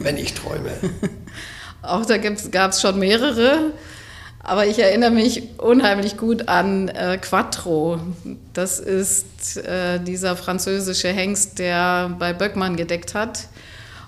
wenn 0.00 0.16
ich 0.16 0.34
träume? 0.34 0.72
auch 1.82 2.04
da 2.04 2.18
gab 2.18 2.72
es 2.72 2.80
schon 2.80 2.98
mehrere. 2.98 3.72
Aber 4.44 4.66
ich 4.66 4.78
erinnere 4.80 5.12
mich 5.12 5.58
unheimlich 5.58 6.16
gut 6.16 6.48
an 6.48 6.88
äh, 6.88 7.16
Quattro. 7.18 8.00
Das 8.52 8.80
ist 8.80 9.56
äh, 9.58 10.00
dieser 10.00 10.36
französische 10.36 11.08
Hengst, 11.08 11.60
der 11.60 12.16
bei 12.18 12.32
Böckmann 12.32 12.76
gedeckt 12.76 13.14
hat. 13.14 13.48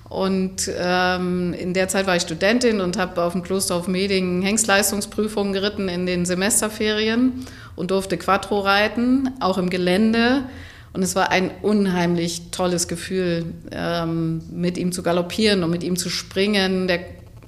Und 0.09 0.71
ähm, 0.76 1.55
in 1.55 1.73
der 1.73 1.88
Zeit 1.88 2.07
war 2.07 2.17
ich 2.17 2.23
Studentin 2.23 2.81
und 2.81 2.99
habe 2.99 3.23
auf 3.23 3.33
dem 3.33 3.43
Klosterhof 3.43 3.88
Meding 3.88 4.43
Hengstleistungsprüfungen 4.43 5.53
geritten 5.53 5.88
in 5.88 6.05
den 6.07 6.25
Semesterferien 6.25 7.47
und 7.75 7.91
durfte 7.91 8.17
Quattro 8.17 8.61
reiten, 8.61 9.31
auch 9.41 9.59
im 9.59 9.71
Gelände. 9.71 10.45
Und 10.93 11.03
es 11.03 11.17
war 11.17 11.31
ein 11.31 11.50
unheimlich 11.62 12.50
tolles 12.50 12.87
Gefühl, 12.87 13.47
ähm, 13.73 14.43
mit 14.53 14.79
ihm 14.79 14.93
zu 14.93 15.03
galoppieren 15.03 15.64
und 15.64 15.71
mit 15.71 15.83
ihm 15.83 15.97
zu 15.97 16.11
springen. 16.11 16.87
Der 16.87 17.00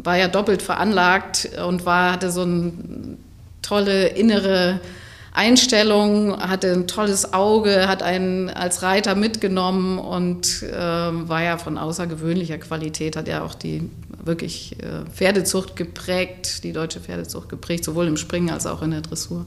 war 0.06 0.16
ja 0.16 0.28
doppelt 0.28 0.62
veranlagt 0.62 1.50
und 1.66 1.84
war, 1.84 2.12
hatte 2.12 2.30
so 2.30 2.42
eine 2.42 2.72
tolle 3.62 4.08
innere 4.08 4.80
Einstellung, 5.32 6.40
hatte 6.40 6.72
ein 6.72 6.86
tolles 6.86 7.34
Auge, 7.34 7.88
hat 7.88 8.02
einen 8.02 8.48
als 8.48 8.82
Reiter 8.82 9.14
mitgenommen 9.14 9.98
und 9.98 10.62
äh, 10.62 10.72
war 10.72 11.42
ja 11.42 11.58
von 11.58 11.76
außergewöhnlicher 11.76 12.56
Qualität, 12.56 13.16
hat 13.16 13.28
ja 13.28 13.44
auch 13.44 13.54
die 13.54 13.90
wirklich 14.24 14.76
äh, 14.82 15.04
Pferdezucht 15.12 15.76
geprägt, 15.76 16.64
die 16.64 16.72
deutsche 16.72 17.00
Pferdezucht 17.00 17.50
geprägt, 17.50 17.84
sowohl 17.84 18.06
im 18.06 18.16
Springen 18.16 18.48
als 18.48 18.66
auch 18.66 18.80
in 18.80 18.92
der 18.92 19.02
Dressur. 19.02 19.44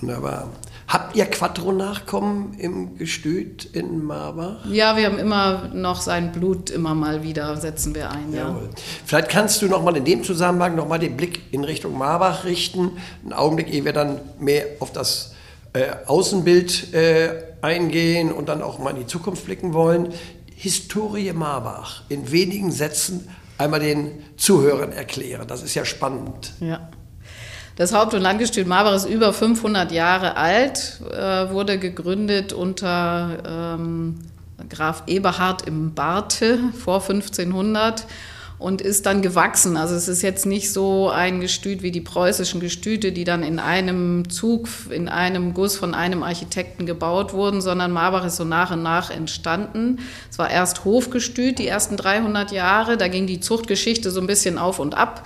Wunderbar. 0.00 0.50
Habt 0.88 1.16
ihr 1.16 1.26
Quattro-Nachkommen 1.26 2.54
im 2.58 2.96
Gestüt 2.96 3.64
in 3.64 4.04
Marbach? 4.04 4.64
Ja, 4.70 4.96
wir 4.96 5.06
haben 5.06 5.18
immer 5.18 5.68
noch 5.74 6.00
sein 6.00 6.30
Blut 6.30 6.70
immer 6.70 6.94
mal 6.94 7.24
wieder, 7.24 7.56
setzen 7.56 7.94
wir 7.94 8.10
ein. 8.10 8.32
Ja. 8.32 8.56
Vielleicht 9.04 9.28
kannst 9.28 9.60
du 9.62 9.66
noch 9.66 9.82
mal 9.82 9.96
in 9.96 10.04
dem 10.04 10.22
Zusammenhang 10.22 10.76
noch 10.76 10.86
mal 10.86 10.98
den 10.98 11.16
Blick 11.16 11.52
in 11.52 11.64
Richtung 11.64 11.98
Marbach 11.98 12.44
richten. 12.44 12.92
Einen 13.24 13.32
Augenblick, 13.32 13.72
ehe 13.72 13.84
wir 13.84 13.92
dann 13.92 14.20
mehr 14.38 14.64
auf 14.78 14.92
das 14.92 15.34
äh, 15.72 15.86
Außenbild 16.06 16.94
äh, 16.94 17.30
eingehen 17.62 18.30
und 18.30 18.48
dann 18.48 18.62
auch 18.62 18.78
mal 18.78 18.90
in 18.90 19.00
die 19.00 19.06
Zukunft 19.06 19.44
blicken 19.44 19.74
wollen. 19.74 20.12
Historie 20.54 21.32
Marbach 21.32 22.02
in 22.08 22.30
wenigen 22.30 22.70
Sätzen 22.70 23.28
einmal 23.58 23.80
den 23.80 24.22
Zuhörern 24.36 24.92
erklären. 24.92 25.48
Das 25.48 25.62
ist 25.62 25.74
ja 25.74 25.84
spannend. 25.84 26.52
Ja. 26.60 26.88
Das 27.76 27.92
Haupt- 27.92 28.14
und 28.14 28.22
Landgestüt 28.22 28.66
Marbach 28.66 28.94
ist 28.94 29.04
über 29.04 29.34
500 29.34 29.92
Jahre 29.92 30.38
alt, 30.38 30.98
äh, 31.12 31.50
wurde 31.50 31.78
gegründet 31.78 32.54
unter 32.54 33.76
ähm, 33.78 34.18
Graf 34.70 35.02
Eberhard 35.06 35.68
im 35.68 35.92
Barte 35.92 36.58
vor 36.82 37.02
1500 37.02 38.06
und 38.58 38.80
ist 38.80 39.04
dann 39.04 39.20
gewachsen. 39.20 39.76
Also 39.76 39.94
es 39.94 40.08
ist 40.08 40.22
jetzt 40.22 40.46
nicht 40.46 40.72
so 40.72 41.10
ein 41.10 41.40
Gestüt 41.40 41.82
wie 41.82 41.90
die 41.90 42.00
preußischen 42.00 42.60
Gestüte, 42.60 43.12
die 43.12 43.24
dann 43.24 43.42
in 43.42 43.58
einem 43.58 44.30
Zug, 44.30 44.68
in 44.88 45.10
einem 45.10 45.52
Guss 45.52 45.76
von 45.76 45.92
einem 45.92 46.22
Architekten 46.22 46.86
gebaut 46.86 47.34
wurden, 47.34 47.60
sondern 47.60 47.92
Marbach 47.92 48.24
ist 48.24 48.36
so 48.36 48.44
nach 48.44 48.70
und 48.70 48.82
nach 48.82 49.10
entstanden. 49.10 49.98
Es 50.30 50.38
war 50.38 50.50
erst 50.50 50.86
Hofgestüt 50.86 51.58
die 51.58 51.68
ersten 51.68 51.98
300 51.98 52.52
Jahre, 52.52 52.96
da 52.96 53.08
ging 53.08 53.26
die 53.26 53.40
Zuchtgeschichte 53.40 54.10
so 54.10 54.20
ein 54.22 54.26
bisschen 54.26 54.56
auf 54.56 54.78
und 54.78 54.94
ab 54.94 55.24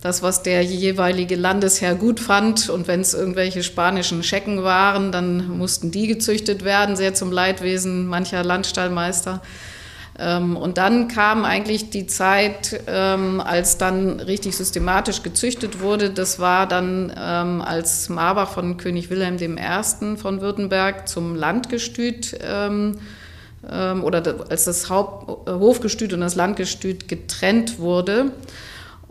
das, 0.00 0.22
was 0.22 0.42
der 0.42 0.62
jeweilige 0.62 1.36
Landesherr 1.36 1.94
gut 1.94 2.20
fand. 2.20 2.70
Und 2.70 2.88
wenn 2.88 3.00
es 3.00 3.12
irgendwelche 3.14 3.62
spanischen 3.62 4.22
Schecken 4.22 4.62
waren, 4.62 5.12
dann 5.12 5.58
mussten 5.58 5.90
die 5.90 6.06
gezüchtet 6.06 6.64
werden, 6.64 6.96
sehr 6.96 7.14
zum 7.14 7.30
Leidwesen 7.30 8.06
mancher 8.06 8.42
Landstallmeister. 8.42 9.42
Ähm, 10.18 10.56
und 10.56 10.78
dann 10.78 11.08
kam 11.08 11.44
eigentlich 11.44 11.90
die 11.90 12.06
Zeit, 12.06 12.80
ähm, 12.86 13.40
als 13.40 13.76
dann 13.76 14.20
richtig 14.20 14.56
systematisch 14.56 15.22
gezüchtet 15.22 15.80
wurde. 15.80 16.10
Das 16.10 16.38
war 16.38 16.66
dann, 16.66 17.12
ähm, 17.18 17.60
als 17.60 18.08
Marbach 18.08 18.52
von 18.52 18.78
König 18.78 19.10
Wilhelm 19.10 19.36
I. 19.36 20.16
von 20.16 20.40
Württemberg 20.40 21.08
zum 21.08 21.34
Landgestüt 21.34 22.38
oder 23.62 24.46
als 24.48 24.64
das 24.64 24.88
Haupt 24.88 25.46
Hofgestüt 25.46 26.14
und 26.14 26.20
das 26.20 26.34
Landgestüt 26.34 27.08
getrennt 27.08 27.78
wurde. 27.78 28.32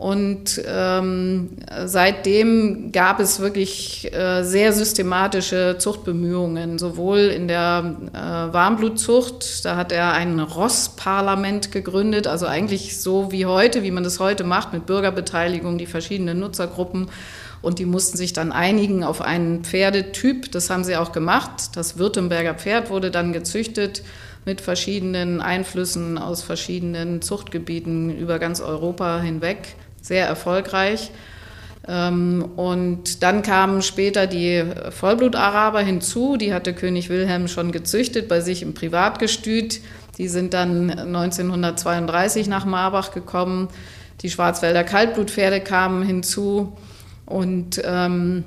Und 0.00 0.62
ähm, 0.66 1.50
seitdem 1.84 2.90
gab 2.90 3.20
es 3.20 3.38
wirklich 3.38 4.10
äh, 4.14 4.44
sehr 4.44 4.72
systematische 4.72 5.76
Zuchtbemühungen, 5.78 6.78
sowohl 6.78 7.18
in 7.18 7.48
der 7.48 7.96
äh, 8.14 8.18
Warmblutzucht, 8.50 9.62
da 9.62 9.76
hat 9.76 9.92
er 9.92 10.12
ein 10.12 10.40
Rossparlament 10.40 11.70
gegründet, 11.70 12.26
also 12.26 12.46
eigentlich 12.46 12.98
so 12.98 13.30
wie 13.30 13.44
heute, 13.44 13.82
wie 13.82 13.90
man 13.90 14.02
das 14.02 14.20
heute 14.20 14.42
macht, 14.42 14.72
mit 14.72 14.86
Bürgerbeteiligung, 14.86 15.76
die 15.76 15.84
verschiedenen 15.84 16.40
Nutzergruppen. 16.40 17.10
Und 17.60 17.78
die 17.78 17.84
mussten 17.84 18.16
sich 18.16 18.32
dann 18.32 18.52
einigen 18.52 19.04
auf 19.04 19.20
einen 19.20 19.64
Pferdetyp. 19.64 20.50
Das 20.50 20.70
haben 20.70 20.82
sie 20.82 20.96
auch 20.96 21.12
gemacht. 21.12 21.76
Das 21.76 21.98
Württemberger 21.98 22.54
Pferd 22.54 22.88
wurde 22.88 23.10
dann 23.10 23.34
gezüchtet 23.34 24.02
mit 24.46 24.62
verschiedenen 24.62 25.42
Einflüssen 25.42 26.16
aus 26.16 26.42
verschiedenen 26.42 27.20
Zuchtgebieten 27.20 28.16
über 28.16 28.38
ganz 28.38 28.62
Europa 28.62 29.20
hinweg 29.20 29.76
sehr 30.02 30.26
erfolgreich. 30.26 31.10
Ähm, 31.88 32.48
und 32.56 33.22
dann 33.22 33.42
kamen 33.42 33.82
später 33.82 34.26
die 34.26 34.64
Vollblut-Araber 34.90 35.80
hinzu, 35.80 36.36
die 36.36 36.52
hatte 36.52 36.74
König 36.74 37.08
Wilhelm 37.08 37.48
schon 37.48 37.72
gezüchtet 37.72 38.28
bei 38.28 38.40
sich 38.40 38.62
im 38.62 38.74
Privatgestüt. 38.74 39.80
Die 40.18 40.28
sind 40.28 40.54
dann 40.54 40.90
1932 40.90 42.46
nach 42.46 42.64
Marbach 42.64 43.12
gekommen. 43.12 43.68
Die 44.20 44.30
Schwarzwälder 44.30 44.84
Kaltblutpferde 44.84 45.60
kamen 45.60 46.02
hinzu. 46.02 46.76
Und 47.24 47.80
ähm, 47.84 48.44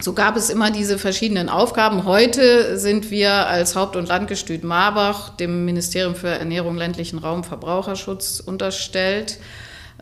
so 0.00 0.12
gab 0.12 0.36
es 0.36 0.48
immer 0.48 0.70
diese 0.70 0.96
verschiedenen 0.96 1.48
Aufgaben. 1.48 2.04
Heute 2.04 2.78
sind 2.78 3.10
wir 3.10 3.48
als 3.48 3.74
Haupt- 3.74 3.96
und 3.96 4.06
Landgestüt 4.06 4.62
Marbach 4.62 5.30
dem 5.30 5.64
Ministerium 5.64 6.14
für 6.14 6.28
Ernährung, 6.28 6.76
ländlichen 6.76 7.18
Raum, 7.18 7.42
Verbraucherschutz 7.42 8.38
unterstellt 8.38 9.38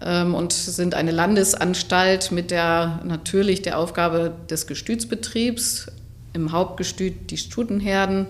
und 0.01 0.53
sind 0.53 0.95
eine 0.95 1.11
Landesanstalt 1.11 2.31
mit 2.31 2.51
der 2.51 3.01
natürlich 3.05 3.63
der 3.63 3.79
Aufgabe 3.79 4.35
des 4.51 4.67
Gestütsbetriebs. 4.67 5.87
Im 6.35 6.53
Hauptgestüt 6.53 7.31
die 7.31 7.39
Stutenherden, 7.39 8.27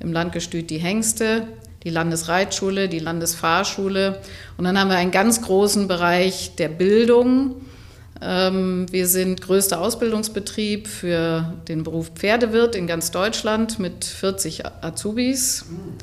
im 0.00 0.12
Landgestüt 0.12 0.70
die 0.70 0.78
Hengste, 0.78 1.48
die 1.84 1.90
Landesreitschule, 1.90 2.88
die 2.88 2.98
Landesfahrschule. 2.98 4.20
Und 4.56 4.64
dann 4.64 4.78
haben 4.78 4.88
wir 4.88 4.96
einen 4.96 5.10
ganz 5.10 5.42
großen 5.42 5.86
Bereich 5.86 6.54
der 6.56 6.68
Bildung 6.68 7.56
ähm, 8.22 8.86
wir 8.90 9.08
sind 9.08 9.40
größter 9.40 9.80
Ausbildungsbetrieb 9.80 10.86
für 10.86 11.54
den 11.66 11.82
Beruf 11.82 12.12
Pferdewirt 12.14 12.76
in 12.76 12.86
ganz 12.86 13.10
Deutschland 13.10 13.78
mit 13.80 14.04
40 14.04 14.64
Azubis. 14.64 15.64
Ähm, 15.68 15.98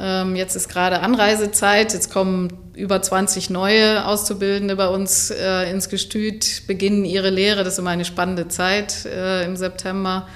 jetzt 0.00 0.54
ist 0.54 0.68
gerade 0.68 1.00
Anreisezeit, 1.00 1.92
jetzt 1.92 2.12
kommen 2.12 2.52
über 2.74 3.02
20 3.02 3.50
neue 3.50 4.06
Auszubildende 4.06 4.76
bei 4.76 4.88
uns 4.88 5.30
äh, 5.30 5.68
ins 5.70 5.88
Gestüt, 5.88 6.62
beginnen 6.68 7.04
ihre 7.04 7.30
Lehre. 7.30 7.64
Das 7.64 7.74
ist 7.74 7.78
immer 7.80 7.90
eine 7.90 8.04
spannende 8.04 8.46
Zeit 8.48 9.04
äh, 9.06 9.44
im 9.44 9.56
September. 9.56 10.28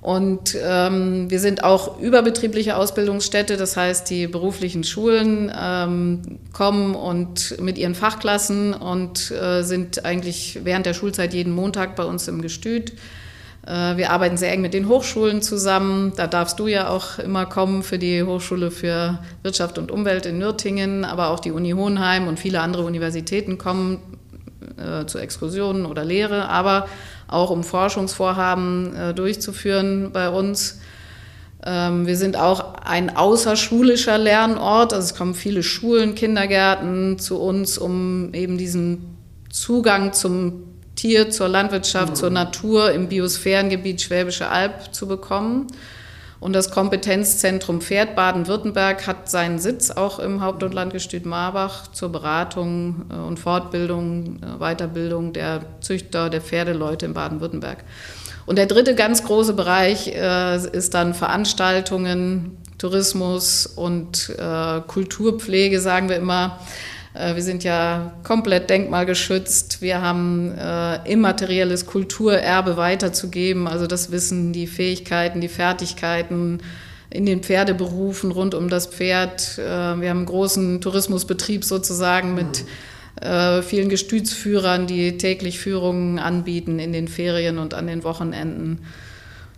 Und 0.00 0.56
ähm, 0.62 1.30
wir 1.30 1.40
sind 1.40 1.62
auch 1.62 2.00
überbetriebliche 2.00 2.76
Ausbildungsstätte, 2.76 3.58
das 3.58 3.76
heißt, 3.76 4.08
die 4.08 4.26
beruflichen 4.26 4.82
Schulen 4.82 5.52
ähm, 5.54 6.38
kommen 6.54 6.94
und 6.94 7.60
mit 7.60 7.76
ihren 7.76 7.94
Fachklassen 7.94 8.72
und 8.72 9.30
äh, 9.30 9.62
sind 9.62 10.06
eigentlich 10.06 10.60
während 10.64 10.86
der 10.86 10.94
Schulzeit 10.94 11.34
jeden 11.34 11.52
Montag 11.52 11.96
bei 11.96 12.04
uns 12.04 12.28
im 12.28 12.40
Gestüt. 12.40 12.94
Äh, 13.66 13.96
wir 13.96 14.10
arbeiten 14.10 14.36
sehr 14.36 14.52
eng 14.52 14.60
mit 14.60 14.74
den 14.74 14.88
Hochschulen 14.88 15.42
zusammen. 15.42 16.12
Da 16.16 16.26
darfst 16.26 16.58
du 16.58 16.66
ja 16.66 16.88
auch 16.88 17.18
immer 17.18 17.46
kommen 17.46 17.82
für 17.82 17.98
die 17.98 18.22
Hochschule 18.22 18.70
für 18.70 19.18
Wirtschaft 19.42 19.78
und 19.78 19.90
Umwelt 19.90 20.26
in 20.26 20.38
Nürtingen, 20.38 21.04
aber 21.04 21.28
auch 21.28 21.40
die 21.40 21.52
Uni 21.52 21.72
Hohenheim 21.72 22.28
und 22.28 22.38
viele 22.38 22.60
andere 22.60 22.84
Universitäten 22.84 23.58
kommen 23.58 23.98
äh, 24.76 25.06
zu 25.06 25.18
Exkursionen 25.18 25.86
oder 25.86 26.04
Lehre. 26.04 26.48
Aber 26.48 26.88
auch 27.28 27.50
um 27.50 27.62
Forschungsvorhaben 27.62 28.96
äh, 28.96 29.14
durchzuführen 29.14 30.10
bei 30.12 30.30
uns. 30.30 30.80
Ähm, 31.64 32.06
wir 32.06 32.16
sind 32.16 32.36
auch 32.36 32.74
ein 32.74 33.14
außerschulischer 33.14 34.16
Lernort, 34.16 34.94
also 34.94 35.04
es 35.04 35.14
kommen 35.14 35.34
viele 35.34 35.62
Schulen, 35.62 36.14
Kindergärten 36.14 37.18
zu 37.18 37.38
uns, 37.38 37.76
um 37.76 38.32
eben 38.32 38.56
diesen 38.56 39.16
Zugang 39.50 40.12
zum 40.12 40.69
Tier, 41.00 41.30
zur 41.30 41.48
Landwirtschaft, 41.48 42.10
mhm. 42.10 42.14
zur 42.14 42.28
Natur 42.28 42.92
im 42.92 43.08
Biosphärengebiet 43.08 44.02
Schwäbische 44.02 44.50
Alb 44.50 44.92
zu 44.92 45.08
bekommen. 45.08 45.68
Und 46.40 46.52
das 46.52 46.70
Kompetenzzentrum 46.70 47.80
Pferd 47.80 48.14
Baden-Württemberg 48.14 49.06
hat 49.06 49.30
seinen 49.30 49.58
Sitz 49.58 49.90
auch 49.90 50.18
im 50.18 50.42
Haupt- 50.42 50.62
und 50.62 50.74
Landgestüt 50.74 51.24
Marbach 51.24 51.90
zur 51.90 52.12
Beratung 52.12 53.06
äh, 53.10 53.14
und 53.14 53.38
Fortbildung, 53.38 54.40
äh, 54.42 54.58
Weiterbildung 54.58 55.32
der 55.32 55.62
Züchter, 55.80 56.28
der 56.28 56.42
Pferdeleute 56.42 57.06
in 57.06 57.14
Baden-Württemberg. 57.14 57.82
Und 58.44 58.56
der 58.56 58.66
dritte 58.66 58.94
ganz 58.94 59.24
große 59.24 59.54
Bereich 59.54 60.08
äh, 60.08 60.56
ist 60.70 60.92
dann 60.92 61.14
Veranstaltungen, 61.14 62.58
Tourismus 62.76 63.66
und 63.66 64.34
Kulturpflege, 64.86 65.80
sagen 65.80 66.08
wir 66.08 66.16
immer. 66.16 66.58
Äh, 67.14 67.34
wir 67.34 67.42
sind 67.42 67.64
ja 67.64 68.12
komplett 68.22 68.70
denkmalgeschützt. 68.70 69.82
Wir 69.82 70.02
haben 70.02 70.56
äh, 70.56 71.10
immaterielles 71.10 71.86
Kulturerbe 71.86 72.76
weiterzugeben, 72.76 73.66
also 73.66 73.86
das 73.86 74.10
Wissen, 74.10 74.52
die 74.52 74.66
Fähigkeiten, 74.66 75.40
die 75.40 75.48
Fertigkeiten 75.48 76.60
in 77.10 77.26
den 77.26 77.42
Pferdeberufen 77.42 78.30
rund 78.30 78.54
um 78.54 78.68
das 78.68 78.86
Pferd. 78.86 79.58
Äh, 79.58 79.62
wir 79.62 80.10
haben 80.10 80.18
einen 80.18 80.26
großen 80.26 80.80
Tourismusbetrieb 80.80 81.64
sozusagen 81.64 82.34
mit 82.34 82.64
äh, 83.20 83.62
vielen 83.62 83.88
Gestütsführern, 83.88 84.86
die 84.86 85.18
täglich 85.18 85.58
Führungen 85.58 86.18
anbieten 86.18 86.78
in 86.78 86.92
den 86.92 87.08
Ferien 87.08 87.58
und 87.58 87.74
an 87.74 87.86
den 87.86 88.04
Wochenenden. 88.04 88.80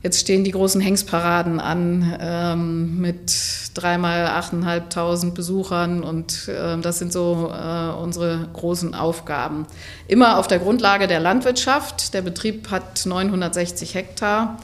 Jetzt 0.03 0.19
stehen 0.19 0.43
die 0.43 0.51
großen 0.51 0.81
Hengstparaden 0.81 1.61
an 1.61 2.19
ähm, 2.21 3.01
mit 3.01 3.33
dreimal 3.75 4.27
8.500 4.27 5.31
Besuchern 5.31 6.03
und 6.03 6.49
äh, 6.49 6.77
das 6.79 6.99
sind 6.99 7.13
so 7.13 7.53
äh, 7.55 7.91
unsere 7.95 8.49
großen 8.53 8.97
Aufgaben. 8.97 9.65
Immer 10.09 10.39
auf 10.39 10.49
der 10.49 10.59
Grundlage 10.59 11.07
der 11.07 11.21
Landwirtschaft. 11.21 12.15
Der 12.15 12.23
Betrieb 12.23 12.73
hat 12.73 13.07
960 13.07 13.95
Hektar, 13.95 14.59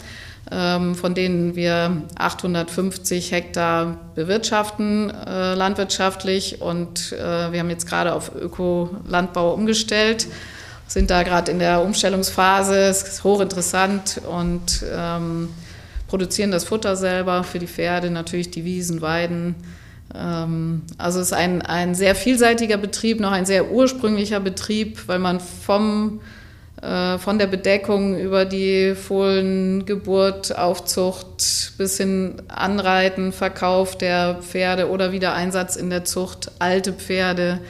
ähm, 0.51 0.97
von 0.97 1.15
denen 1.15 1.55
wir 1.55 2.03
850 2.19 3.31
Hektar 3.31 3.97
bewirtschaften 4.17 5.11
äh, 5.11 5.55
landwirtschaftlich 5.55 6.61
und 6.61 7.13
äh, 7.13 7.53
wir 7.53 7.61
haben 7.61 7.71
jetzt 7.71 7.87
gerade 7.87 8.13
auf 8.13 8.33
Ökolandbau 8.35 9.55
umgestellt 9.55 10.27
sind 10.89 11.11
da 11.11 11.23
gerade 11.23 11.53
in 11.53 11.59
der 11.59 11.83
Umstellungsphase, 11.83 12.77
es 12.77 13.03
ist 13.03 13.25
hochinteressant 13.25 14.23
und 14.29 14.85
ähm, 14.91 15.51
produzieren 16.09 16.51
das 16.51 16.65
Futter 16.65 16.97
selber 16.97 17.45
für 17.45 17.59
die 17.59 17.67
Pferde, 17.67 18.11
natürlich 18.11 18.51
die 18.51 18.65
Wiesen, 18.65 19.03
Weiden. 19.03 19.55
Ähm, 20.15 20.83
also 20.97 21.21
es 21.21 21.27
ist 21.27 21.33
ein, 21.35 21.61
ein 21.63 21.95
sehr 21.95 22.15
vielseitiger 22.15 22.79
Betrieb, 22.79 23.21
noch 23.21 23.33
ein 23.33 23.45
sehr 23.45 23.71
ursprünglicher 23.71 24.41
Betrieb, 24.41 25.07
weil 25.07 25.19
man 25.19 25.41
vom, 25.41 26.21
äh, 26.81 27.19
von 27.19 27.39
der 27.39 27.49
Bedeckung 27.49 28.19
über 28.19 28.47
die 28.47 28.95
Fohlengeburt, 28.95 30.57
Aufzucht 30.57 31.75
bis 31.77 31.99
hin 31.99 32.41
Anreiten, 32.49 33.33
Verkauf 33.33 33.99
der 33.99 34.37
Pferde 34.41 34.89
oder 34.89 35.13
Wiedereinsatz 35.13 35.77
in 35.77 35.91
der 35.91 36.07
Zucht, 36.07 36.51
alte 36.59 36.95
Pferde, 36.95 37.61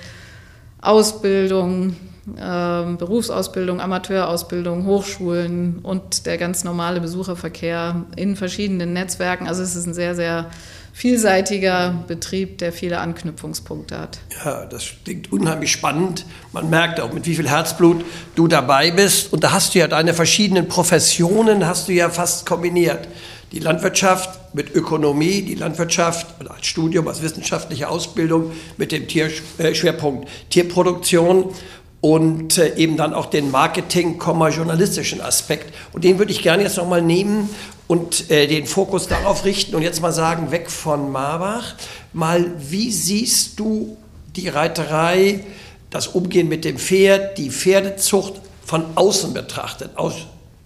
Ausbildung, 0.81 1.97
Berufsausbildung, 2.35 3.81
Amateurausbildung, 3.81 4.87
Hochschulen 4.87 5.81
und 5.83 6.27
der 6.27 6.39
ganz 6.39 6.65
normale 6.65 7.01
Besucherverkehr 7.01 8.05
in 8.17 8.37
verschiedenen 8.37 8.93
Netzwerken. 8.93 9.47
Also 9.47 9.63
es 9.63 9.77
ist 9.77 9.87
ein 9.87 9.95
sehr, 9.95 10.15
sehr 10.15 10.51
vielseitiger 10.99 11.95
Betrieb, 12.09 12.59
der 12.59 12.73
viele 12.73 12.99
Anknüpfungspunkte 12.99 13.97
hat. 13.97 14.19
Ja, 14.45 14.67
das 14.67 14.85
klingt 15.05 15.31
unheimlich 15.31 15.71
spannend. 15.71 16.27
Man 16.53 16.71
merkt 16.71 16.99
auch, 16.99 17.13
mit 17.13 17.25
wie 17.25 17.37
viel 17.37 17.49
Herzblut 17.49 18.05
du 18.35 18.49
dabei 18.49 18.91
bist. 18.91 19.33
Und 19.33 19.45
da 19.45 19.53
hast 19.53 19.75
du 19.75 19.79
ja 19.79 19.87
deine 19.87 20.13
verschiedenen 20.13 20.67
Professionen, 20.67 21.67
hast 21.67 21.87
du 21.87 21.93
ja 21.93 22.11
fast 22.11 22.47
kombiniert. 22.47 23.07
Die 23.53 23.61
Landwirtschaft 23.61 24.55
mit 24.55 24.75
Ökonomie, 24.75 25.43
die 25.43 25.55
Landwirtschaft 25.55 26.27
als 26.47 26.67
Studium, 26.67 27.07
als 27.07 27.23
wissenschaftliche 27.23 27.89
Ausbildung 27.89 28.51
mit 28.77 28.91
dem 28.91 29.07
Tierschwerpunkt 29.07 30.27
äh, 30.27 30.31
Tierproduktion 30.51 31.55
und 32.01 32.59
äh, 32.59 32.77
eben 32.77 32.97
dann 32.97 33.15
auch 33.15 33.27
den 33.27 33.51
Marketing, 33.51 34.21
journalistischen 34.21 35.21
Aspekt. 35.21 35.75
Und 35.93 36.05
den 36.05 36.19
würde 36.19 36.33
ich 36.33 36.43
gerne 36.43 36.63
jetzt 36.63 36.77
nochmal 36.77 37.03
nehmen 37.03 37.51
und 37.87 38.31
äh, 38.31 38.47
den 38.47 38.67
Fokus 38.67 39.09
darauf 39.09 39.45
richten 39.45 39.75
und 39.75 39.83
jetzt 39.83 40.01
mal 40.01 40.13
sagen, 40.13 40.51
weg 40.51 40.71
von 40.71 41.11
Marbach, 41.11 41.75
mal, 42.13 42.53
wie 42.59 42.93
siehst 42.93 43.59
du 43.59 43.97
die 44.37 44.49
Reiterei, 44.49 45.45
das 45.91 46.07
Umgehen 46.09 46.49
mit 46.49 46.65
dem 46.65 46.79
Pferd, 46.79 47.39
die 47.39 47.51
Pferdezucht 47.51 48.35
von 48.65 48.85
außen 48.95 49.33
betrachtet, 49.33 49.97
aus 49.97 50.15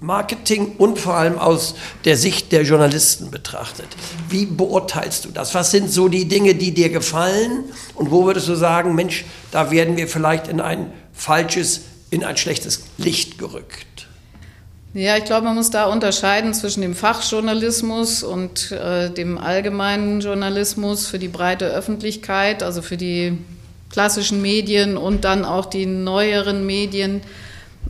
Marketing 0.00 0.74
und 0.78 0.98
vor 0.98 1.14
allem 1.14 1.38
aus 1.38 1.76
der 2.04 2.16
Sicht 2.16 2.50
der 2.50 2.64
Journalisten 2.64 3.30
betrachtet. 3.30 3.86
Wie 4.28 4.46
beurteilst 4.46 5.24
du 5.24 5.30
das? 5.30 5.54
Was 5.54 5.70
sind 5.70 5.90
so 5.90 6.08
die 6.08 6.26
Dinge, 6.26 6.56
die 6.56 6.74
dir 6.74 6.90
gefallen? 6.90 7.64
Und 7.94 8.10
wo 8.10 8.24
würdest 8.24 8.48
du 8.48 8.56
sagen, 8.56 8.96
Mensch, 8.96 9.24
da 9.52 9.70
werden 9.70 9.96
wir 9.96 10.08
vielleicht 10.08 10.48
in 10.48 10.60
ein 10.60 10.92
falsches, 11.22 11.82
in 12.10 12.24
ein 12.24 12.36
schlechtes 12.36 12.82
Licht 12.98 13.38
gerückt? 13.38 14.08
Ja, 14.94 15.16
ich 15.16 15.24
glaube, 15.24 15.46
man 15.46 15.54
muss 15.54 15.70
da 15.70 15.86
unterscheiden 15.86 16.52
zwischen 16.52 16.82
dem 16.82 16.94
Fachjournalismus 16.94 18.22
und 18.22 18.72
äh, 18.72 19.08
dem 19.10 19.38
allgemeinen 19.38 20.20
Journalismus 20.20 21.06
für 21.06 21.18
die 21.18 21.28
breite 21.28 21.66
Öffentlichkeit, 21.66 22.62
also 22.62 22.82
für 22.82 22.98
die 22.98 23.38
klassischen 23.90 24.42
Medien 24.42 24.96
und 24.98 25.24
dann 25.24 25.44
auch 25.46 25.66
die 25.66 25.86
neueren 25.86 26.66
Medien 26.66 27.22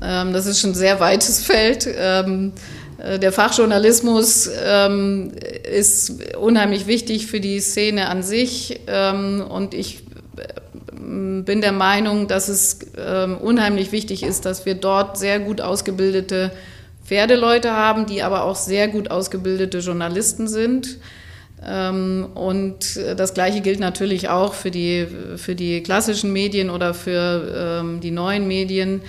ähm, 0.00 0.32
das 0.32 0.46
ist 0.46 0.60
schon 0.60 0.70
ein 0.70 0.74
sehr 0.74 1.00
weites 1.00 1.42
Feld. 1.44 1.88
Ähm, 1.94 2.52
äh, 2.98 3.18
der 3.18 3.32
Fachjournalismus 3.32 4.48
ähm, 4.64 5.32
ist 5.70 6.34
unheimlich 6.36 6.86
wichtig 6.86 7.26
für 7.26 7.40
die 7.40 7.60
Szene 7.60 8.08
an 8.08 8.22
sich 8.22 8.80
und 8.86 9.74
ich 9.74 10.01
bin 11.44 11.60
der 11.60 11.72
Meinung, 11.72 12.28
dass 12.28 12.48
es 12.48 12.78
unheimlich 13.40 13.92
wichtig 13.92 14.22
ist, 14.22 14.44
dass 14.44 14.66
wir 14.66 14.74
dort 14.74 15.18
sehr 15.18 15.40
gut 15.40 15.60
ausgebildete 15.60 16.52
Pferdeleute 17.04 17.72
haben, 17.72 18.06
die 18.06 18.22
aber 18.22 18.44
auch 18.44 18.56
sehr 18.56 18.88
gut 18.88 19.10
ausgebildete 19.10 19.78
Journalisten 19.78 20.48
sind. 20.48 20.98
Und 21.58 22.76
das 23.16 23.34
Gleiche 23.34 23.60
gilt 23.60 23.80
natürlich 23.80 24.28
auch 24.28 24.54
für 24.54 24.70
die, 24.70 25.06
für 25.36 25.54
die 25.54 25.82
klassischen 25.82 26.32
Medien 26.32 26.70
oder 26.70 26.94
für 26.94 27.84
die 28.02 28.10
neuen 28.10 28.48
Medien. 28.48 29.02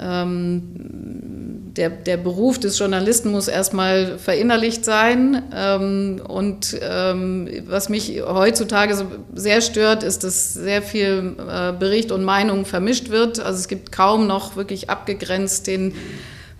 Ähm, 0.00 1.72
der, 1.76 1.90
der 1.90 2.16
Beruf 2.16 2.58
des 2.58 2.78
Journalisten 2.78 3.30
muss 3.30 3.48
erstmal 3.48 4.18
verinnerlicht 4.18 4.84
sein. 4.84 5.42
Ähm, 5.54 6.20
und 6.26 6.76
ähm, 6.80 7.48
was 7.66 7.88
mich 7.88 8.22
heutzutage 8.26 9.06
sehr 9.34 9.60
stört, 9.60 10.02
ist, 10.02 10.24
dass 10.24 10.54
sehr 10.54 10.82
viel 10.82 11.36
äh, 11.38 11.72
Bericht 11.72 12.12
und 12.12 12.24
Meinung 12.24 12.64
vermischt 12.64 13.10
wird. 13.10 13.40
Also 13.40 13.58
es 13.58 13.68
gibt 13.68 13.92
kaum 13.92 14.26
noch 14.26 14.56
wirklich 14.56 14.90
abgegrenzt 14.90 15.66
den 15.66 15.94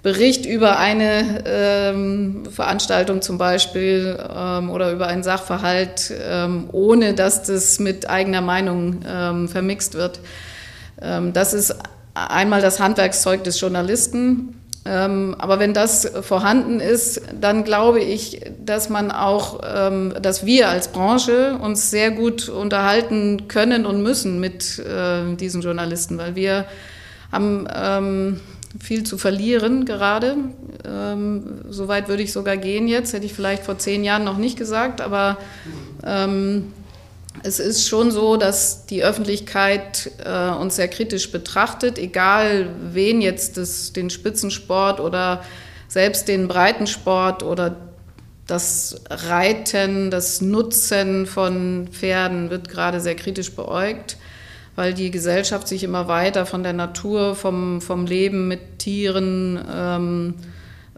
Bericht 0.02 0.46
über 0.46 0.78
eine 0.78 1.44
ähm, 1.46 2.42
Veranstaltung 2.50 3.22
zum 3.22 3.38
Beispiel 3.38 4.18
ähm, 4.34 4.70
oder 4.70 4.90
über 4.90 5.06
einen 5.06 5.22
Sachverhalt, 5.22 6.12
ähm, 6.20 6.68
ohne 6.72 7.14
dass 7.14 7.44
das 7.44 7.78
mit 7.78 8.08
eigener 8.08 8.40
Meinung 8.40 9.02
vermixt 9.48 9.94
wird. 9.94 10.20
Das 11.32 11.52
ist 11.52 11.74
einmal 12.14 12.60
das 12.60 12.80
Handwerkszeug 12.80 13.44
des 13.44 13.60
Journalisten. 13.60 14.58
Ähm, 14.84 15.36
aber 15.38 15.60
wenn 15.60 15.74
das 15.74 16.10
vorhanden 16.22 16.80
ist, 16.80 17.22
dann 17.40 17.62
glaube 17.62 18.00
ich, 18.00 18.40
dass 18.64 18.88
man 18.88 19.12
auch, 19.12 19.60
dass 20.20 20.44
wir 20.44 20.68
als 20.68 20.88
Branche 20.88 21.56
uns 21.62 21.90
sehr 21.90 22.10
gut 22.10 22.48
unterhalten 22.48 23.46
können 23.46 23.86
und 23.86 24.02
müssen 24.02 24.40
mit 24.40 24.80
äh, 24.80 25.36
diesen 25.36 25.62
Journalisten, 25.62 26.18
weil 26.18 26.34
wir 26.34 26.64
haben 27.30 28.40
viel 28.80 29.04
zu 29.04 29.18
verlieren 29.18 29.84
gerade. 29.84 30.36
Ähm, 30.86 31.60
Soweit 31.68 32.08
würde 32.08 32.22
ich 32.22 32.32
sogar 32.32 32.56
gehen 32.56 32.88
jetzt, 32.88 33.12
hätte 33.12 33.26
ich 33.26 33.34
vielleicht 33.34 33.64
vor 33.64 33.78
zehn 33.78 34.04
Jahren 34.04 34.24
noch 34.24 34.38
nicht 34.38 34.58
gesagt, 34.58 35.00
aber 35.00 35.38
ähm, 36.04 36.72
es 37.42 37.58
ist 37.58 37.88
schon 37.88 38.10
so, 38.10 38.36
dass 38.36 38.86
die 38.86 39.02
Öffentlichkeit 39.02 40.10
äh, 40.24 40.50
uns 40.50 40.76
sehr 40.76 40.88
kritisch 40.88 41.32
betrachtet, 41.32 41.98
egal 41.98 42.68
wen 42.92 43.20
jetzt 43.20 43.56
das, 43.56 43.92
den 43.92 44.10
Spitzensport 44.10 45.00
oder 45.00 45.42
selbst 45.88 46.28
den 46.28 46.48
Breitensport 46.48 47.42
oder 47.42 47.76
das 48.46 49.02
Reiten, 49.08 50.10
das 50.10 50.40
Nutzen 50.40 51.26
von 51.26 51.88
Pferden 51.90 52.50
wird 52.50 52.68
gerade 52.68 53.00
sehr 53.00 53.16
kritisch 53.16 53.52
beäugt 53.52 54.16
weil 54.74 54.94
die 54.94 55.10
Gesellschaft 55.10 55.68
sich 55.68 55.84
immer 55.84 56.08
weiter 56.08 56.46
von 56.46 56.62
der 56.62 56.72
Natur, 56.72 57.34
vom, 57.34 57.80
vom 57.80 58.06
Leben 58.06 58.48
mit 58.48 58.78
Tieren 58.78 59.62
ähm, 59.70 60.34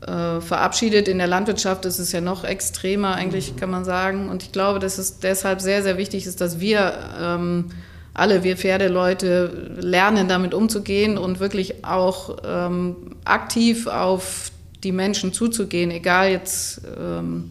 äh, 0.07 0.41
verabschiedet. 0.41 1.09
In 1.09 1.19
der 1.19 1.27
Landwirtschaft 1.27 1.85
ist 1.85 1.99
es 1.99 2.13
ja 2.13 2.21
noch 2.21 2.45
extremer, 2.45 3.15
eigentlich 3.15 3.57
kann 3.57 3.71
man 3.71 3.85
sagen. 3.85 4.29
Und 4.29 4.43
ich 4.43 4.53
glaube, 4.53 4.79
dass 4.79 4.99
es 4.99 5.19
deshalb 5.19 5.61
sehr, 5.61 5.83
sehr 5.83 5.97
wichtig 5.97 6.27
ist, 6.27 6.41
dass 6.41 6.61
wir 6.61 6.93
ähm, 7.21 7.71
alle, 8.13 8.45
wir 8.45 8.57
Pferdeleute, 8.57 9.77
lernen, 9.81 10.29
damit 10.29 10.55
umzugehen 10.55 11.19
und 11.19 11.41
wirklich 11.41 11.85
auch 11.85 12.37
ähm, 12.47 12.97
aktiv 13.25 13.87
auf 13.87 14.51
die 14.85 14.93
Menschen 14.93 15.33
zuzugehen, 15.33 15.91
egal 15.91 16.31
jetzt 16.31 16.83
ähm, 17.01 17.51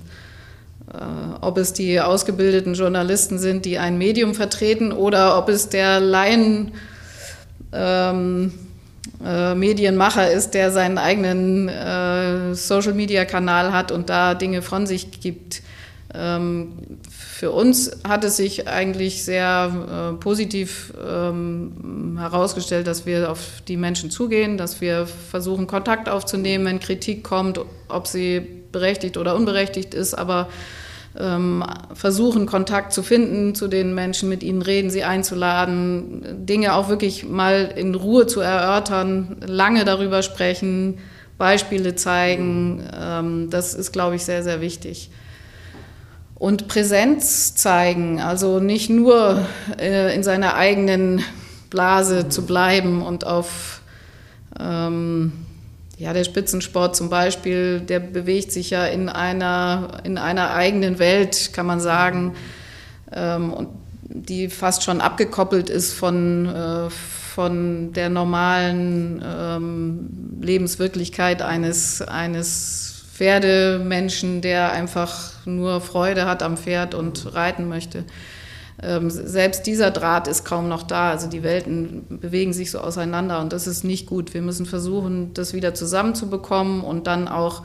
äh, 0.93 0.97
ob 1.41 1.57
es 1.57 1.73
die 1.73 1.99
ausgebildeten 1.99 2.75
Journalisten 2.75 3.39
sind, 3.39 3.65
die 3.65 3.79
ein 3.79 3.97
Medium 3.97 4.35
vertreten, 4.35 4.91
oder 4.91 5.37
ob 5.37 5.49
es 5.49 5.69
der 5.69 5.99
Laien 5.99 6.73
ähm, 7.71 8.53
äh, 9.23 9.55
Medienmacher 9.55 10.31
ist, 10.31 10.53
der 10.53 10.71
seinen 10.71 10.97
eigenen 10.97 11.69
äh, 11.69 12.55
Social-Media-Kanal 12.55 13.73
hat 13.73 13.91
und 13.91 14.09
da 14.09 14.33
Dinge 14.33 14.61
von 14.61 14.87
sich 14.87 15.19
gibt. 15.19 15.61
Ähm, 16.13 16.73
für 17.09 17.51
uns 17.51 17.91
hat 18.07 18.23
es 18.23 18.37
sich 18.37 18.67
eigentlich 18.67 19.23
sehr 19.23 20.13
äh, 20.13 20.21
positiv 20.21 20.93
ähm, 21.05 22.15
herausgestellt, 22.17 22.87
dass 22.87 23.05
wir 23.05 23.31
auf 23.31 23.61
die 23.67 23.77
Menschen 23.77 24.11
zugehen, 24.11 24.57
dass 24.57 24.79
wir 24.79 25.07
versuchen, 25.07 25.67
Kontakt 25.67 26.07
aufzunehmen, 26.07 26.65
wenn 26.65 26.79
Kritik 26.79 27.23
kommt, 27.23 27.59
ob 27.89 28.07
sie 28.07 28.41
berechtigt 28.71 29.17
oder 29.17 29.35
unberechtigt 29.35 29.93
ist, 29.93 30.13
aber 30.13 30.47
versuchen, 31.93 32.47
Kontakt 32.47 32.91
zu 32.91 33.03
finden 33.03 33.53
zu 33.53 33.67
den 33.67 33.93
Menschen, 33.93 34.29
mit 34.29 34.41
ihnen 34.41 34.63
reden, 34.63 34.89
sie 34.89 35.03
einzuladen, 35.03 36.45
Dinge 36.47 36.73
auch 36.73 36.89
wirklich 36.89 37.23
mal 37.23 37.71
in 37.75 37.93
Ruhe 37.93 38.25
zu 38.25 38.41
erörtern, 38.41 39.37
lange 39.45 39.85
darüber 39.85 40.23
sprechen, 40.23 40.97
Beispiele 41.37 41.95
zeigen. 41.95 42.83
Ähm, 42.99 43.49
das 43.51 43.75
ist, 43.75 43.91
glaube 43.91 44.15
ich, 44.15 44.25
sehr, 44.25 44.43
sehr 44.43 44.59
wichtig. 44.61 45.11
Und 46.35 46.67
Präsenz 46.67 47.53
zeigen, 47.55 48.19
also 48.19 48.59
nicht 48.59 48.89
nur 48.89 49.45
äh, 49.79 50.15
in 50.15 50.23
seiner 50.23 50.55
eigenen 50.55 51.23
Blase 51.69 52.27
zu 52.27 52.45
bleiben 52.45 53.01
und 53.01 53.25
auf 53.25 53.81
ähm, 54.59 55.31
ja, 55.97 56.13
der 56.13 56.23
Spitzensport 56.23 56.95
zum 56.95 57.09
Beispiel, 57.09 57.79
der 57.79 57.99
bewegt 57.99 58.51
sich 58.51 58.71
ja 58.71 58.85
in 58.85 59.09
einer, 59.09 60.01
in 60.03 60.17
einer 60.17 60.53
eigenen 60.53 60.99
Welt, 60.99 61.51
kann 61.53 61.65
man 61.65 61.79
sagen, 61.79 62.35
ähm, 63.11 63.53
und 63.53 63.69
die 64.01 64.49
fast 64.49 64.83
schon 64.83 65.01
abgekoppelt 65.01 65.69
ist 65.69 65.93
von, 65.93 66.45
äh, 66.45 66.89
von 66.89 67.93
der 67.93 68.09
normalen 68.09 69.23
ähm, 69.25 70.39
Lebenswirklichkeit 70.41 71.41
eines, 71.41 72.01
eines 72.01 73.05
Pferdemenschen, 73.13 74.41
der 74.41 74.71
einfach 74.71 75.31
nur 75.45 75.81
Freude 75.81 76.25
hat 76.25 76.43
am 76.43 76.57
Pferd 76.57 76.95
und 76.95 77.33
reiten 77.33 77.69
möchte. 77.69 78.03
Ähm, 78.81 79.09
selbst 79.09 79.67
dieser 79.67 79.91
Draht 79.91 80.27
ist 80.27 80.45
kaum 80.45 80.67
noch 80.67 80.83
da. 80.83 81.11
Also 81.11 81.27
die 81.29 81.43
Welten 81.43 82.05
bewegen 82.09 82.53
sich 82.53 82.71
so 82.71 82.79
auseinander 82.79 83.39
und 83.41 83.53
das 83.53 83.67
ist 83.67 83.83
nicht 83.83 84.07
gut. 84.07 84.33
Wir 84.33 84.41
müssen 84.41 84.65
versuchen, 84.65 85.33
das 85.33 85.53
wieder 85.53 85.73
zusammenzubekommen 85.73 86.81
und 86.81 87.07
dann 87.07 87.27
auch 87.27 87.63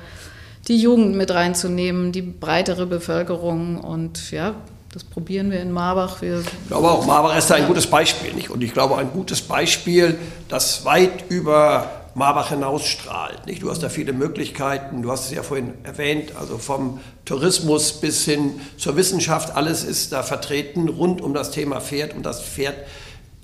die 0.66 0.76
Jugend 0.76 1.16
mit 1.16 1.30
reinzunehmen, 1.30 2.12
die 2.12 2.22
breitere 2.22 2.86
Bevölkerung 2.86 3.78
und 3.78 4.30
ja, 4.30 4.54
das 4.92 5.04
probieren 5.04 5.50
wir 5.50 5.60
in 5.60 5.70
Marbach. 5.70 6.20
Wir 6.22 6.40
ich 6.40 6.68
glaube 6.68 6.90
auch, 6.90 7.06
Marbach 7.06 7.36
ist 7.36 7.48
da 7.48 7.56
ein 7.56 7.66
gutes 7.66 7.86
Beispiel. 7.86 8.32
Nicht? 8.34 8.50
Und 8.50 8.62
ich 8.62 8.72
glaube, 8.72 8.96
ein 8.96 9.10
gutes 9.10 9.40
Beispiel, 9.42 10.18
das 10.48 10.84
weit 10.84 11.30
über 11.30 11.97
Marbach 12.18 12.50
hinausstrahlt. 12.50 13.46
Nicht? 13.46 13.62
Du 13.62 13.70
hast 13.70 13.82
da 13.82 13.88
viele 13.88 14.12
Möglichkeiten, 14.12 15.02
du 15.02 15.10
hast 15.10 15.26
es 15.26 15.30
ja 15.30 15.42
vorhin 15.42 15.74
erwähnt, 15.84 16.32
also 16.38 16.58
vom 16.58 17.00
Tourismus 17.24 17.92
bis 17.92 18.24
hin 18.24 18.60
zur 18.76 18.96
Wissenschaft, 18.96 19.56
alles 19.56 19.84
ist 19.84 20.12
da 20.12 20.22
vertreten 20.22 20.88
rund 20.88 21.20
um 21.20 21.32
das 21.32 21.50
Thema 21.50 21.80
Pferd 21.80 22.14
und 22.14 22.24
das 22.24 22.42
Pferd 22.42 22.76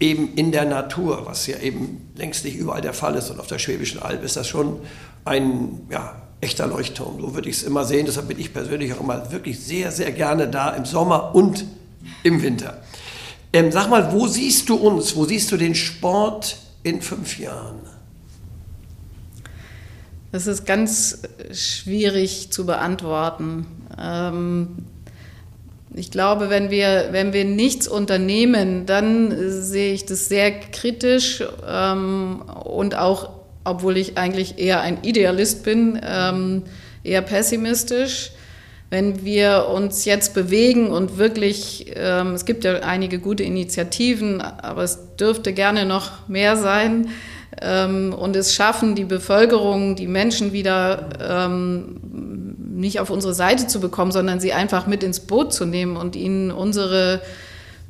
eben 0.01 0.35
in 0.35 0.53
der 0.53 0.65
Natur, 0.65 1.23
was 1.25 1.47
ja 1.47 1.59
eben 1.59 2.11
längst 2.17 2.45
nicht 2.45 2.57
überall 2.57 2.81
der 2.81 2.95
Fall 2.95 3.15
ist. 3.15 3.31
Und 3.31 3.41
auf 3.41 3.47
der 3.47 3.59
Schwäbischen 3.59 4.03
Alb 4.03 4.25
ist 4.25 4.37
das 4.37 4.49
schon 4.49 4.81
ein 5.25 5.87
ja, 5.91 6.23
echter 6.41 6.67
Leuchtturm. 6.67 7.21
So 7.21 7.35
würde 7.35 7.49
ich 7.49 7.57
es 7.57 7.63
immer 7.63 7.85
sehen. 7.85 8.07
Deshalb 8.07 8.29
bin 8.29 8.39
ich 8.39 8.53
persönlich 8.53 8.93
auch 8.93 9.01
immer 9.01 9.31
wirklich 9.33 9.61
sehr, 9.61 9.93
sehr 9.93 10.13
gerne 10.13 10.49
da 10.49 10.71
im 10.71 10.85
Sommer 10.85 11.35
und 11.35 11.65
im 12.23 12.43
Winter. 12.43 12.83
Ähm, 13.53 13.71
sag 13.71 13.89
mal, 13.89 14.13
wo 14.13 14.27
siehst 14.27 14.69
du 14.69 14.75
uns? 14.75 15.15
Wo 15.15 15.25
siehst 15.25 15.53
du 15.53 15.57
den 15.57 15.75
Sport 15.75 16.57
in 16.83 17.01
fünf 17.01 17.39
Jahren? 17.39 17.79
Das 20.35 20.49
ist 20.49 20.67
ganz 20.67 21.21
schwierig 21.53 22.51
zu 22.51 22.67
beantworten. 22.67 23.67
Ähm, 23.97 24.79
ich 25.95 26.11
glaube, 26.11 26.51
wenn 26.51 26.73
wir, 26.73 27.11
wenn 27.13 27.33
wir 27.33 27.45
nichts 27.45 27.87
unternehmen, 27.87 28.85
dann 28.85 29.33
sehe 29.63 29.93
ich 29.93 30.07
das 30.07 30.29
sehr 30.29 30.51
kritisch 30.51 31.45
ähm, 31.65 32.43
und 32.65 32.97
auch, 32.97 33.31
obwohl 33.63 33.97
ich 33.97 34.19
eigentlich 34.19 34.59
eher 34.59 34.81
ein 34.81 35.05
Idealist 35.05 35.63
bin, 35.63 36.01
ähm, 36.05 36.65
eher 37.05 37.23
pessimistisch. 37.23 38.33
Wenn 38.91 39.25
wir 39.25 39.69
uns 39.69 40.05
jetzt 40.05 40.35
bewegen 40.35 40.89
und 40.89 41.17
wirklich, 41.17 41.97
es 41.97 42.45
gibt 42.45 42.63
ja 42.65 42.81
einige 42.81 43.19
gute 43.19 43.43
Initiativen, 43.43 44.41
aber 44.41 44.85
es 44.85 45.17
dürfte 45.17 45.53
gerne 45.53 45.85
noch 45.85 46.29
mehr 46.29 46.57
sein, 46.57 47.09
ähm, 47.61 48.15
und 48.17 48.37
es 48.37 48.55
schaffen, 48.55 48.95
die 48.95 49.05
Bevölkerung, 49.05 49.97
die 49.97 50.09
Menschen 50.09 50.53
wieder 50.53 51.09
ähm, 51.21 52.01
nicht 52.75 53.01
auf 53.01 53.11
unsere 53.11 53.35
Seite 53.35 53.67
zu 53.67 53.81
bekommen, 53.81 54.13
sondern 54.13 54.41
sie 54.41 54.53
einfach 54.53 54.87
mit 54.87 55.03
ins 55.03 55.21
Boot 55.21 55.53
zu 55.53 55.65
nehmen 55.65 55.97
und 55.97 56.17
ihnen 56.17 56.51
unsere 56.51 57.21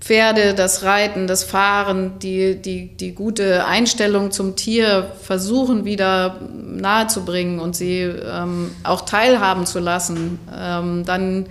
Pferde, 0.04 0.52
das 0.52 0.82
Reiten, 0.82 1.26
das 1.26 1.44
Fahren, 1.44 2.18
die, 2.18 2.56
die, 2.56 2.94
die 2.94 3.14
gute 3.14 3.64
Einstellung 3.64 4.32
zum 4.32 4.54
Tier 4.54 5.10
versuchen 5.22 5.86
wieder 5.86 6.40
nahezubringen 6.52 7.58
und 7.58 7.74
sie 7.74 8.00
ähm, 8.02 8.70
auch 8.82 9.06
teilhaben 9.06 9.64
zu 9.64 9.78
lassen, 9.78 10.38
ähm, 10.54 11.04
dann 11.06 11.46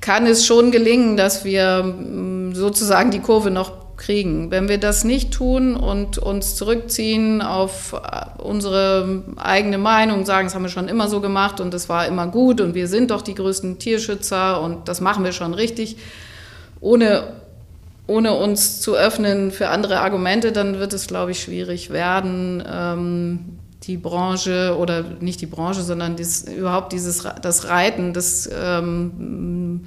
kann 0.00 0.26
es 0.26 0.46
schon 0.46 0.70
gelingen, 0.70 1.18
dass 1.18 1.44
wir 1.44 1.82
ähm, 1.84 2.54
sozusagen 2.54 3.10
die 3.10 3.20
Kurve 3.20 3.50
noch 3.50 3.72
kriegen. 3.98 4.50
Wenn 4.50 4.68
wir 4.68 4.78
das 4.78 5.04
nicht 5.04 5.32
tun 5.32 5.76
und 5.76 6.16
uns 6.16 6.56
zurückziehen 6.56 7.42
auf 7.42 7.94
unsere 8.38 9.24
eigene 9.36 9.76
Meinung, 9.76 10.24
sagen, 10.24 10.46
das 10.46 10.54
haben 10.54 10.62
wir 10.62 10.70
schon 10.70 10.88
immer 10.88 11.08
so 11.08 11.20
gemacht 11.20 11.60
und 11.60 11.74
das 11.74 11.88
war 11.88 12.06
immer 12.06 12.28
gut 12.28 12.60
und 12.60 12.74
wir 12.74 12.88
sind 12.88 13.10
doch 13.10 13.20
die 13.20 13.34
größten 13.34 13.78
Tierschützer 13.78 14.62
und 14.62 14.88
das 14.88 15.00
machen 15.00 15.24
wir 15.24 15.32
schon 15.32 15.52
richtig, 15.52 15.96
ohne 16.80 17.24
ohne 18.06 18.32
uns 18.32 18.80
zu 18.80 18.96
öffnen 18.96 19.50
für 19.50 19.68
andere 19.68 20.00
Argumente, 20.00 20.50
dann 20.50 20.78
wird 20.78 20.94
es, 20.94 21.08
glaube 21.08 21.32
ich, 21.32 21.42
schwierig 21.42 21.90
werden, 21.90 22.64
ähm, 22.66 23.58
die 23.82 23.98
Branche 23.98 24.76
oder 24.78 25.04
nicht 25.20 25.42
die 25.42 25.46
Branche, 25.46 25.82
sondern 25.82 26.16
dieses, 26.16 26.48
überhaupt 26.48 26.92
dieses, 26.92 27.26
das 27.42 27.68
Reiten, 27.68 28.14
das 28.14 28.48
ähm, 28.50 29.84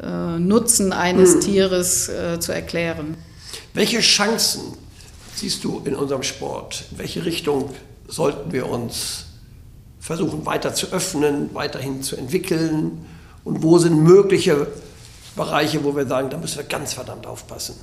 äh, 0.00 0.38
Nutzen 0.38 0.92
eines 0.92 1.34
hm. 1.34 1.40
Tieres 1.40 2.08
äh, 2.08 2.38
zu 2.40 2.52
erklären. 2.52 3.16
Welche 3.74 4.00
Chancen 4.00 4.62
siehst 5.34 5.64
du 5.64 5.82
in 5.84 5.94
unserem 5.94 6.22
Sport? 6.22 6.84
In 6.92 6.98
welche 6.98 7.24
Richtung 7.24 7.70
sollten 8.06 8.52
wir 8.52 8.68
uns 8.68 9.26
versuchen 10.00 10.44
weiter 10.46 10.74
zu 10.74 10.92
öffnen, 10.92 11.50
weiterhin 11.54 12.02
zu 12.02 12.16
entwickeln? 12.16 13.06
Und 13.44 13.62
wo 13.62 13.78
sind 13.78 14.02
mögliche 14.02 14.68
Bereiche, 15.36 15.82
wo 15.84 15.96
wir 15.96 16.06
sagen, 16.06 16.30
da 16.30 16.38
müssen 16.38 16.58
wir 16.58 16.64
ganz 16.64 16.92
verdammt 16.92 17.26
aufpassen? 17.26 17.76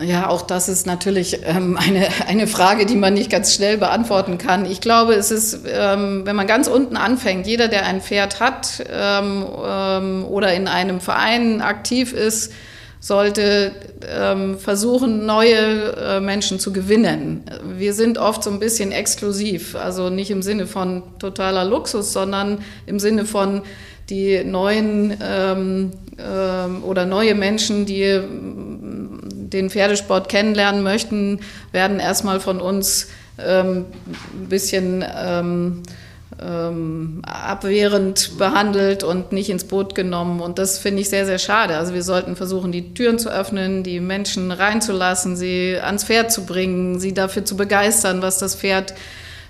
Ja, 0.00 0.28
auch 0.28 0.42
das 0.42 0.68
ist 0.68 0.86
natürlich 0.86 1.40
ähm, 1.44 1.76
eine, 1.76 2.08
eine 2.26 2.46
Frage, 2.46 2.86
die 2.86 2.96
man 2.96 3.14
nicht 3.14 3.30
ganz 3.30 3.54
schnell 3.54 3.78
beantworten 3.78 4.38
kann. 4.38 4.64
Ich 4.64 4.80
glaube, 4.80 5.14
es 5.14 5.30
ist, 5.30 5.60
ähm, 5.66 6.22
wenn 6.24 6.36
man 6.36 6.46
ganz 6.46 6.68
unten 6.68 6.96
anfängt, 6.96 7.46
jeder, 7.46 7.68
der 7.68 7.86
ein 7.86 8.00
Pferd 8.00 8.40
hat 8.40 8.84
ähm, 8.90 9.46
ähm 9.64 10.24
oder 10.24 10.54
in 10.54 10.68
einem 10.68 11.00
Verein 11.00 11.60
aktiv 11.60 12.12
ist, 12.12 12.52
sollte 13.00 13.72
ähm, 14.08 14.58
versuchen, 14.58 15.24
neue 15.24 15.92
äh, 15.96 16.20
Menschen 16.20 16.58
zu 16.58 16.72
gewinnen. 16.72 17.44
Wir 17.76 17.94
sind 17.94 18.18
oft 18.18 18.42
so 18.42 18.50
ein 18.50 18.58
bisschen 18.58 18.90
exklusiv, 18.90 19.76
also 19.76 20.10
nicht 20.10 20.30
im 20.30 20.42
Sinne 20.42 20.66
von 20.66 21.02
totaler 21.18 21.64
Luxus, 21.64 22.12
sondern 22.12 22.58
im 22.86 22.98
Sinne 22.98 23.24
von 23.24 23.62
die 24.10 24.42
neuen 24.42 25.16
ähm, 25.22 25.92
oder 26.82 27.06
neue 27.06 27.34
Menschen, 27.34 27.86
die 27.86 28.20
den 29.50 29.70
Pferdesport 29.70 30.28
kennenlernen 30.28 30.82
möchten, 30.82 31.40
werden 31.72 32.00
erstmal 32.00 32.40
von 32.40 32.60
uns 32.60 33.08
ähm, 33.38 33.86
ein 34.34 34.48
bisschen 34.48 35.04
ähm, 35.16 35.82
ähm, 36.40 37.22
abwehrend 37.24 38.38
behandelt 38.38 39.02
und 39.02 39.32
nicht 39.32 39.50
ins 39.50 39.64
Boot 39.64 39.94
genommen. 39.94 40.40
Und 40.40 40.58
das 40.58 40.78
finde 40.78 41.00
ich 41.02 41.08
sehr, 41.08 41.26
sehr 41.26 41.38
schade. 41.38 41.76
Also 41.76 41.94
wir 41.94 42.02
sollten 42.02 42.36
versuchen, 42.36 42.72
die 42.72 42.94
Türen 42.94 43.18
zu 43.18 43.30
öffnen, 43.30 43.82
die 43.82 44.00
Menschen 44.00 44.50
reinzulassen, 44.50 45.36
sie 45.36 45.76
ans 45.80 46.04
Pferd 46.04 46.32
zu 46.32 46.46
bringen, 46.46 47.00
sie 47.00 47.14
dafür 47.14 47.44
zu 47.44 47.56
begeistern, 47.56 48.22
was 48.22 48.38
das 48.38 48.54
Pferd 48.54 48.94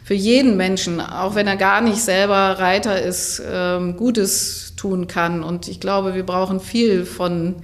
für 0.04 0.14
jeden 0.14 0.56
Menschen, 0.56 1.02
auch 1.02 1.34
wenn 1.34 1.46
er 1.46 1.56
gar 1.56 1.82
nicht 1.82 2.00
selber 2.02 2.58
Reiter 2.58 3.02
ist, 3.02 3.42
ähm, 3.46 3.96
Gutes 3.96 4.72
tun 4.74 5.06
kann. 5.06 5.42
Und 5.42 5.68
ich 5.68 5.80
glaube, 5.80 6.14
wir 6.14 6.24
brauchen 6.24 6.61
viel 6.61 7.04
von, 7.04 7.56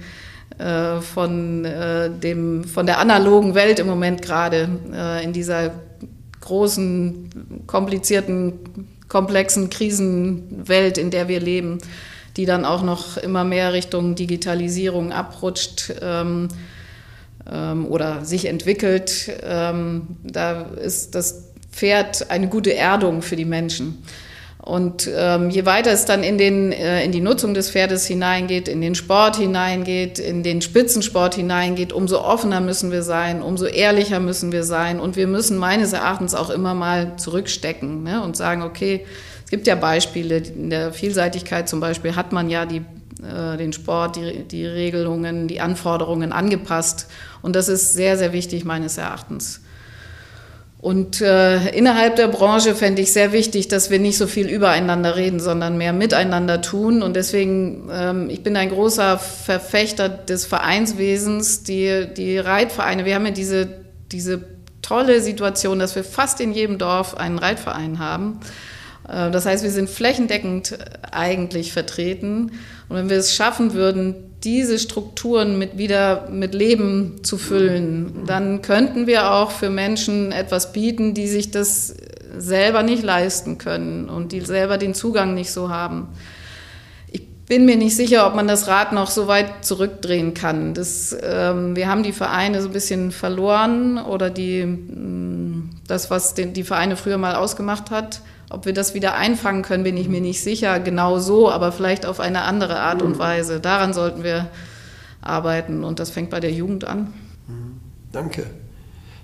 von, 1.01 1.65
äh, 1.65 2.09
dem, 2.09 2.63
von 2.63 2.85
der 2.85 2.99
analogen 2.99 3.55
Welt 3.55 3.79
im 3.79 3.87
Moment 3.87 4.21
gerade 4.21 4.69
äh, 4.93 5.23
in 5.23 5.33
dieser 5.33 5.71
großen, 6.39 7.63
komplizierten, 7.67 8.53
komplexen 9.09 9.69
Krisenwelt, 9.69 10.97
in 10.97 11.11
der 11.11 11.27
wir 11.27 11.39
leben, 11.39 11.79
die 12.37 12.45
dann 12.45 12.65
auch 12.65 12.83
noch 12.83 13.17
immer 13.17 13.43
mehr 13.43 13.73
Richtung 13.73 14.15
Digitalisierung 14.15 15.11
abrutscht. 15.11 15.93
Ähm, 16.01 16.47
ähm 17.51 17.85
oder 17.87 18.23
sich 18.23 18.45
entwickelt, 18.45 19.31
ähm, 19.43 20.17
da 20.23 20.61
ist 20.61 21.15
das 21.15 21.45
Pferd 21.71 22.31
eine 22.31 22.47
gute 22.47 22.73
Erdung 22.73 23.21
für 23.21 23.35
die 23.35 23.45
Menschen. 23.45 24.03
Und 24.65 25.07
ähm, 25.15 25.51
je 25.51 25.67
weiter 25.67 25.91
es 25.91 26.05
dann 26.05 26.23
in, 26.23 26.39
den, 26.39 26.71
äh, 26.71 27.05
in 27.05 27.11
die 27.11 27.21
Nutzung 27.21 27.53
des 27.53 27.69
Pferdes 27.69 28.07
hineingeht, 28.07 28.67
in 28.67 28.81
den 28.81 28.95
Sport 28.95 29.35
hineingeht, 29.35 30.17
in 30.17 30.41
den 30.41 30.59
Spitzensport 30.59 31.35
hineingeht, 31.35 31.93
umso 31.93 32.19
offener 32.19 32.61
müssen 32.61 32.91
wir 32.91 33.03
sein, 33.03 33.43
umso 33.43 33.67
ehrlicher 33.67 34.19
müssen 34.19 34.51
wir 34.51 34.63
sein. 34.63 34.99
Und 34.99 35.17
wir 35.17 35.27
müssen 35.27 35.59
meines 35.59 35.93
Erachtens 35.93 36.33
auch 36.33 36.49
immer 36.49 36.73
mal 36.73 37.15
zurückstecken 37.17 38.01
ne, 38.01 38.23
und 38.23 38.35
sagen, 38.35 38.63
okay, 38.63 39.05
es 39.43 39.51
gibt 39.51 39.67
ja 39.67 39.75
Beispiele, 39.75 40.37
in 40.37 40.71
der 40.71 40.91
Vielseitigkeit 40.91 41.69
zum 41.69 41.79
Beispiel 41.79 42.15
hat 42.15 42.31
man 42.31 42.49
ja 42.49 42.65
die, 42.65 42.81
äh, 43.21 43.57
den 43.57 43.71
Sport, 43.71 44.15
die, 44.15 44.45
die 44.45 44.65
Regelungen, 44.65 45.47
die 45.47 45.61
Anforderungen 45.61 46.31
angepasst. 46.31 47.05
Und 47.43 47.55
das 47.55 47.69
ist 47.69 47.93
sehr, 47.93 48.17
sehr 48.17 48.33
wichtig 48.33 48.65
meines 48.65 48.97
Erachtens. 48.97 49.61
Und 50.79 51.19
äh, 51.21 51.69
innerhalb 51.69 52.15
der 52.15 52.27
Branche 52.27 52.75
fände 52.75 53.01
ich 53.01 53.11
sehr 53.11 53.31
wichtig, 53.31 53.67
dass 53.67 53.89
wir 53.89 53.97
nicht 53.97 54.17
so 54.17 54.27
viel 54.27 54.47
übereinander 54.47 55.15
reden, 55.15 55.39
sondern 55.39 55.77
mehr 55.77 55.93
miteinander 55.93 56.61
tun. 56.61 57.01
Und 57.01 57.15
deswegen, 57.15 57.89
ähm, 57.91 58.29
ich 58.29 58.43
bin 58.43 58.55
ein 58.55 58.69
großer 58.69 59.17
Verfechter 59.17 60.09
des 60.09 60.45
Vereinswesens, 60.45 61.63
die, 61.63 62.07
die 62.15 62.37
Reitvereine. 62.37 63.05
Wir 63.05 63.15
haben 63.15 63.25
ja 63.25 63.31
diese, 63.31 63.67
diese 64.11 64.43
tolle 64.83 65.21
Situation, 65.21 65.79
dass 65.79 65.95
wir 65.95 66.03
fast 66.03 66.39
in 66.39 66.53
jedem 66.53 66.77
Dorf 66.77 67.17
einen 67.17 67.39
Reitverein 67.39 67.97
haben. 67.97 68.41
Äh, 69.07 69.31
das 69.31 69.45
heißt, 69.45 69.63
wir 69.63 69.71
sind 69.71 69.89
flächendeckend 69.89 70.77
eigentlich 71.11 71.73
vertreten. 71.73 72.51
Und 72.89 72.95
wenn 72.95 73.09
wir 73.09 73.17
es 73.17 73.33
schaffen 73.33 73.73
würden, 73.73 74.34
diese 74.45 74.77
Strukturen 74.77 75.57
mit 75.57 75.77
wieder 75.77 76.29
mit 76.29 76.53
Leben 76.53 77.23
zu 77.23 77.37
füllen, 77.37 78.23
dann 78.27 78.61
könnten 78.61 79.07
wir 79.07 79.31
auch 79.31 79.49
für 79.49 79.71
Menschen 79.71 80.31
etwas 80.31 80.71
bieten, 80.71 81.15
die 81.15 81.27
sich 81.27 81.49
das 81.51 81.95
selber 82.37 82.83
nicht 82.83 83.03
leisten 83.03 83.57
können 83.57 84.07
und 84.07 84.31
die 84.31 84.41
selber 84.41 84.77
den 84.77 84.93
Zugang 84.93 85.33
nicht 85.33 85.51
so 85.51 85.69
haben. 85.69 86.09
Ich 87.11 87.27
bin 87.47 87.65
mir 87.65 87.75
nicht 87.75 87.95
sicher, 87.95 88.27
ob 88.27 88.35
man 88.35 88.47
das 88.47 88.67
Rad 88.67 88.93
noch 88.93 89.09
so 89.09 89.27
weit 89.27 89.65
zurückdrehen 89.65 90.33
kann. 90.33 90.73
Das, 90.73 91.15
ähm, 91.23 91.75
wir 91.75 91.89
haben 91.89 92.03
die 92.03 92.11
Vereine 92.11 92.61
so 92.61 92.69
ein 92.69 92.73
bisschen 92.73 93.11
verloren 93.11 93.97
oder 93.97 94.29
die, 94.29 94.63
mm, 94.63 95.71
das, 95.87 96.11
was 96.11 96.35
den, 96.35 96.53
die 96.53 96.63
Vereine 96.63 96.97
früher 96.97 97.17
mal 97.17 97.35
ausgemacht 97.35 97.89
hat, 97.89 98.21
ob 98.49 98.65
wir 98.65 98.73
das 98.73 98.93
wieder 98.93 99.15
einfangen 99.15 99.63
können, 99.63 99.83
bin 99.83 99.97
ich 99.97 100.07
mir 100.07 100.21
nicht 100.21 100.41
sicher. 100.41 100.79
Genau 100.79 101.19
so, 101.19 101.49
aber 101.49 101.71
vielleicht 101.71 102.05
auf 102.05 102.19
eine 102.19 102.43
andere 102.43 102.79
Art 102.79 103.01
und 103.01 103.17
Weise. 103.17 103.59
Daran 103.59 103.93
sollten 103.93 104.23
wir 104.23 104.49
arbeiten 105.21 105.83
und 105.83 105.99
das 105.99 106.11
fängt 106.11 106.29
bei 106.29 106.39
der 106.39 106.51
Jugend 106.51 106.85
an. 106.85 107.13
Danke. 108.11 108.45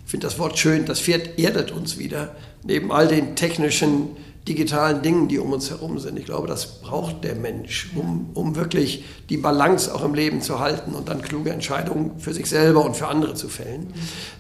Ich 0.06 0.12
finde 0.12 0.28
das 0.28 0.40
Wort 0.40 0.58
schön. 0.58 0.86
Das 0.86 1.00
Pferd 1.00 1.40
erdet 1.40 1.72
uns 1.72 1.98
wieder. 1.98 2.36
Neben 2.64 2.92
all 2.92 3.08
den 3.08 3.36
technischen 3.36 4.10
digitalen 4.48 5.04
Dingen, 5.04 5.28
die 5.28 5.38
um 5.38 5.54
uns 5.54 5.70
herum 5.70 6.00
sind. 6.00 6.18
Ich 6.18 6.26
glaube, 6.26 6.48
das 6.48 6.82
braucht 6.82 7.24
der 7.24 7.36
Mensch, 7.36 7.92
um, 7.96 8.32
um 8.34 8.56
wirklich 8.56 9.04
die 9.30 9.38
Balance 9.38 9.94
auch 9.94 10.04
im 10.04 10.16
Leben 10.16 10.42
zu 10.42 10.60
halten 10.60 10.94
und 10.94 11.10
dann 11.10 11.22
kluge 11.22 11.52
Entscheidungen 11.52 12.20
für 12.20 12.34
sich 12.34 12.48
selber 12.48 12.84
und 12.84 12.98
für 12.98 13.08
andere 13.08 13.36
zu 13.36 13.50
fällen. 13.50 13.94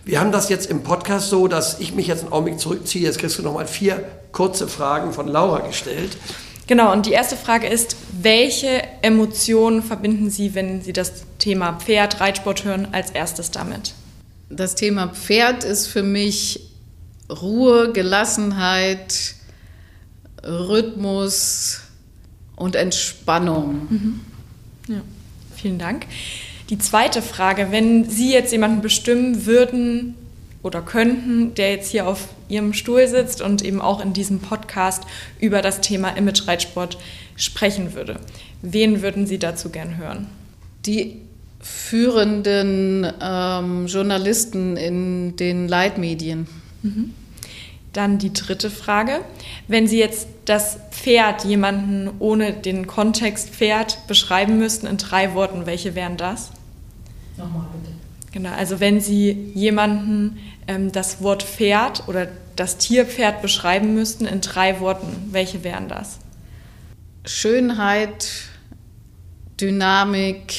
Wir 0.03 0.19
haben 0.19 0.31
das 0.31 0.49
jetzt 0.49 0.71
im 0.71 0.81
Podcast 0.81 1.29
so, 1.29 1.47
dass 1.47 1.79
ich 1.79 1.93
mich 1.93 2.07
jetzt 2.07 2.23
einen 2.23 2.33
Augenblick 2.33 2.59
zurückziehe. 2.59 3.03
Jetzt 3.03 3.19
kriegst 3.19 3.37
du 3.37 3.43
nochmal 3.43 3.67
vier 3.67 4.03
kurze 4.31 4.67
Fragen 4.67 5.13
von 5.13 5.27
Laura 5.27 5.59
gestellt. 5.59 6.17
Genau, 6.65 6.91
und 6.91 7.05
die 7.05 7.11
erste 7.11 7.35
Frage 7.35 7.67
ist, 7.67 7.95
welche 8.21 8.81
Emotionen 9.01 9.83
verbinden 9.83 10.29
Sie, 10.29 10.55
wenn 10.55 10.81
Sie 10.81 10.93
das 10.93 11.25
Thema 11.37 11.73
Pferd, 11.73 12.21
Reitsport 12.21 12.63
hören, 12.63 12.87
als 12.91 13.11
erstes 13.11 13.51
damit? 13.51 13.93
Das 14.49 14.75
Thema 14.75 15.09
Pferd 15.09 15.63
ist 15.63 15.87
für 15.87 16.01
mich 16.01 16.71
Ruhe, 17.29 17.91
Gelassenheit, 17.91 19.35
Rhythmus 20.43 21.81
und 22.55 22.75
Entspannung. 22.75 23.87
Mhm. 23.89 24.19
Ja, 24.87 25.01
vielen 25.55 25.79
Dank. 25.79 26.05
Die 26.69 26.77
zweite 26.77 27.21
Frage, 27.21 27.67
wenn 27.71 28.09
Sie 28.09 28.31
jetzt 28.31 28.51
jemanden 28.51 28.81
bestimmen 28.81 29.45
würden 29.45 30.15
oder 30.63 30.81
könnten, 30.81 31.53
der 31.55 31.71
jetzt 31.71 31.91
hier 31.91 32.07
auf 32.07 32.29
Ihrem 32.49 32.73
Stuhl 32.73 33.07
sitzt 33.07 33.41
und 33.41 33.63
eben 33.63 33.81
auch 33.81 34.01
in 34.03 34.13
diesem 34.13 34.39
Podcast 34.39 35.03
über 35.39 35.61
das 35.61 35.81
Thema 35.81 36.09
Image-Reitsport 36.09 36.97
sprechen 37.35 37.93
würde, 37.93 38.19
wen 38.61 39.01
würden 39.01 39.27
Sie 39.27 39.39
dazu 39.39 39.69
gern 39.69 39.97
hören? 39.97 40.27
Die 40.85 41.17
führenden 41.59 43.07
ähm, 43.21 43.87
Journalisten 43.87 44.77
in 44.77 45.35
den 45.35 45.67
Leitmedien. 45.67 46.47
Mhm. 46.81 47.13
Dann 47.93 48.17
die 48.17 48.31
dritte 48.31 48.69
Frage. 48.69 49.19
Wenn 49.67 49.87
Sie 49.87 49.99
jetzt 49.99 50.27
das 50.45 50.77
Pferd 50.91 51.43
jemanden 51.43 52.09
ohne 52.19 52.53
den 52.53 52.87
Kontext 52.87 53.49
Pferd 53.49 54.07
beschreiben 54.07 54.57
müssten 54.57 54.87
in 54.87 54.97
drei 54.97 55.33
Worten, 55.33 55.65
welche 55.65 55.93
wären 55.95 56.17
das? 56.17 56.51
Nochmal 57.37 57.65
bitte. 57.73 57.93
Genau, 58.31 58.51
also 58.51 58.79
wenn 58.79 59.01
Sie 59.01 59.51
jemanden 59.53 60.37
ähm, 60.67 60.91
das 60.91 61.21
Wort 61.21 61.43
Pferd 61.43 62.07
oder 62.07 62.27
das 62.55 62.77
Tierpferd 62.77 63.41
beschreiben 63.41 63.93
müssten 63.93 64.25
in 64.25 64.39
drei 64.39 64.79
Worten, 64.79 65.29
welche 65.31 65.63
wären 65.63 65.89
das? 65.89 66.19
Schönheit, 67.25 68.27
Dynamik, 69.59 70.53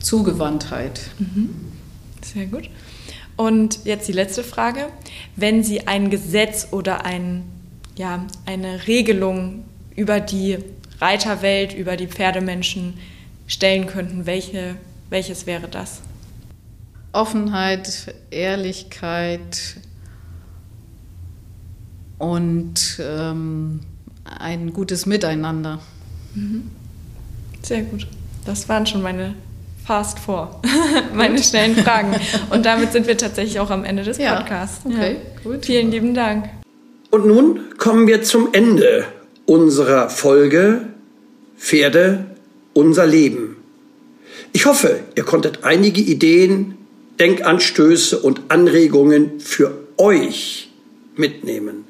Zugewandtheit. 0.00 1.00
Mhm. 1.18 1.50
Sehr 2.22 2.46
gut. 2.46 2.70
Und 3.40 3.86
jetzt 3.86 4.06
die 4.06 4.12
letzte 4.12 4.44
Frage. 4.44 4.88
Wenn 5.34 5.64
Sie 5.64 5.86
ein 5.86 6.10
Gesetz 6.10 6.68
oder 6.72 7.06
ein, 7.06 7.44
ja, 7.96 8.26
eine 8.44 8.86
Regelung 8.86 9.64
über 9.96 10.20
die 10.20 10.58
Reiterwelt, 11.00 11.72
über 11.72 11.96
die 11.96 12.06
Pferdemenschen 12.06 12.98
stellen 13.46 13.86
könnten, 13.86 14.26
welche, 14.26 14.76
welches 15.08 15.46
wäre 15.46 15.68
das? 15.68 16.02
Offenheit, 17.12 18.14
Ehrlichkeit 18.30 19.76
und 22.18 23.00
ähm, 23.02 23.80
ein 24.38 24.74
gutes 24.74 25.06
Miteinander. 25.06 25.78
Mhm. 26.34 26.70
Sehr 27.62 27.84
gut. 27.84 28.06
Das 28.44 28.68
waren 28.68 28.84
schon 28.84 29.00
meine 29.00 29.34
Fast 29.90 30.20
Four, 30.20 30.60
meine 31.14 31.42
schnellen 31.42 31.74
Fragen. 31.74 32.14
Und 32.50 32.64
damit 32.64 32.92
sind 32.92 33.08
wir 33.08 33.18
tatsächlich 33.18 33.58
auch 33.58 33.70
am 33.70 33.82
Ende 33.82 34.04
des 34.04 34.18
Podcasts. 34.18 34.82
Ja, 34.84 34.94
okay, 34.94 35.16
ja. 35.16 35.50
gut. 35.50 35.66
Vielen 35.66 35.90
lieben 35.90 36.14
Dank. 36.14 36.44
Und 37.10 37.26
nun 37.26 37.76
kommen 37.76 38.06
wir 38.06 38.22
zum 38.22 38.50
Ende 38.52 39.04
unserer 39.46 40.08
Folge 40.08 40.82
Pferde, 41.58 42.24
unser 42.72 43.04
Leben. 43.04 43.56
Ich 44.52 44.64
hoffe, 44.64 45.00
ihr 45.16 45.24
konntet 45.24 45.64
einige 45.64 46.00
Ideen, 46.00 46.78
Denkanstöße 47.18 48.20
und 48.20 48.42
Anregungen 48.46 49.40
für 49.40 49.76
euch 49.96 50.70
mitnehmen. 51.16 51.84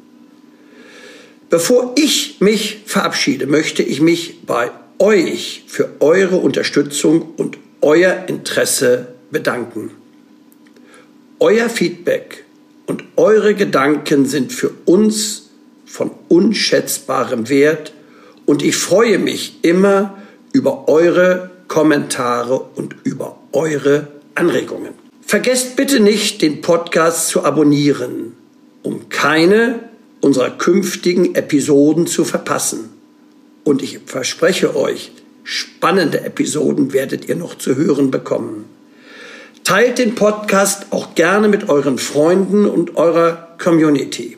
Bevor 1.51 1.93
ich 1.97 2.41
mich 2.41 2.79
verabschiede, 2.87 3.47
möchte 3.47 3.83
ich 3.83 4.01
mich 4.01 4.47
bei 4.47 4.71
euch 4.99 5.65
für 5.67 5.91
eure 6.01 6.39
Unterstützung 6.39 7.35
und 7.37 7.59
euer 7.81 8.25
Interesse 8.29 9.09
bedanken. 9.31 9.91
Euer 11.39 11.69
Feedback 11.69 12.45
und 12.87 13.05
eure 13.17 13.55
Gedanken 13.55 14.27
sind 14.27 14.53
für 14.53 14.71
uns 14.85 15.51
von 15.87 16.11
unschätzbarem 16.29 17.49
Wert 17.49 17.93
und 18.47 18.63
ich 18.63 18.77
freue 18.77 19.19
mich 19.19 19.59
immer 19.63 20.19
über 20.53 20.89
eure 20.89 21.51
Kommentare 21.69 22.61
und 22.75 22.97
über 23.05 23.39
eure 23.53 24.09
Anregungen. 24.35 24.95
Vergesst 25.23 25.77
bitte 25.77 26.01
nicht, 26.01 26.43
den 26.43 26.61
Podcast 26.61 27.29
zu 27.29 27.45
abonnieren, 27.45 28.35
um 28.83 29.09
keine 29.09 29.79
unserer 30.21 30.51
künftigen 30.51 31.35
Episoden 31.37 32.07
zu 32.07 32.25
verpassen. 32.25 32.91
Und 33.63 33.83
ich 33.83 34.01
verspreche 34.07 34.75
euch, 34.75 35.13
spannende 35.45 36.21
Episoden 36.21 36.93
werdet 36.93 37.29
ihr 37.29 37.37
noch 37.37 37.57
zu 37.57 37.77
hören 37.77 38.11
bekommen. 38.11 38.65
Teilt 39.65 39.99
den 39.99 40.15
Podcast 40.15 40.87
auch 40.91 41.15
gerne 41.15 41.49
mit 41.49 41.69
euren 41.69 41.99
Freunden 41.99 42.67
und 42.67 42.97
eurer 42.97 43.57
Community, 43.63 44.37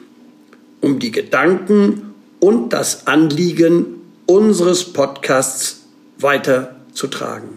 um 0.80 0.98
die 0.98 1.10
Gedanken 1.10 2.14
und 2.40 2.72
das 2.72 3.06
Anliegen 3.06 4.00
unseres 4.26 4.84
Podcasts 4.92 5.82
weiterzutragen. 6.18 7.48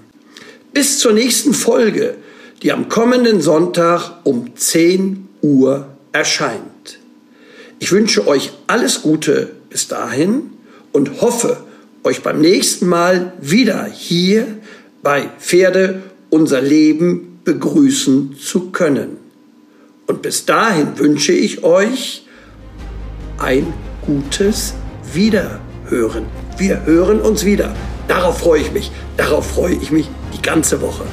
Bis 0.73 0.99
zur 0.99 1.13
nächsten 1.13 1.53
Folge, 1.53 2.15
die 2.61 2.71
am 2.71 2.89
kommenden 2.89 3.41
Sonntag 3.41 4.11
um 4.23 4.55
10 4.55 5.27
Uhr 5.41 5.87
erscheint. 6.11 6.99
Ich 7.79 7.91
wünsche 7.91 8.27
euch 8.27 8.51
alles 8.67 9.01
Gute 9.01 9.51
bis 9.69 9.87
dahin 9.87 10.51
und 10.91 11.21
hoffe, 11.21 11.57
euch 12.05 12.21
beim 12.21 12.39
nächsten 12.39 12.87
Mal 12.87 13.33
wieder 13.41 13.85
hier 13.85 14.47
bei 15.01 15.29
Pferde 15.39 16.03
unser 16.29 16.61
Leben 16.61 17.39
begrüßen 17.43 18.35
zu 18.37 18.71
können. 18.71 19.17
Und 20.07 20.21
bis 20.21 20.45
dahin 20.45 20.97
wünsche 20.99 21.33
ich 21.33 21.63
euch 21.63 22.25
ein 23.39 23.73
gutes 24.05 24.75
Wiederhören. 25.13 26.25
Wir 26.57 26.85
hören 26.85 27.21
uns 27.21 27.43
wieder. 27.43 27.75
Darauf 28.07 28.39
freue 28.39 28.61
ich 28.61 28.71
mich. 28.71 28.91
Darauf 29.17 29.49
freue 29.51 29.73
ich 29.73 29.91
mich 29.91 30.07
die 30.33 30.41
ganze 30.41 30.81
Woche. 30.81 31.05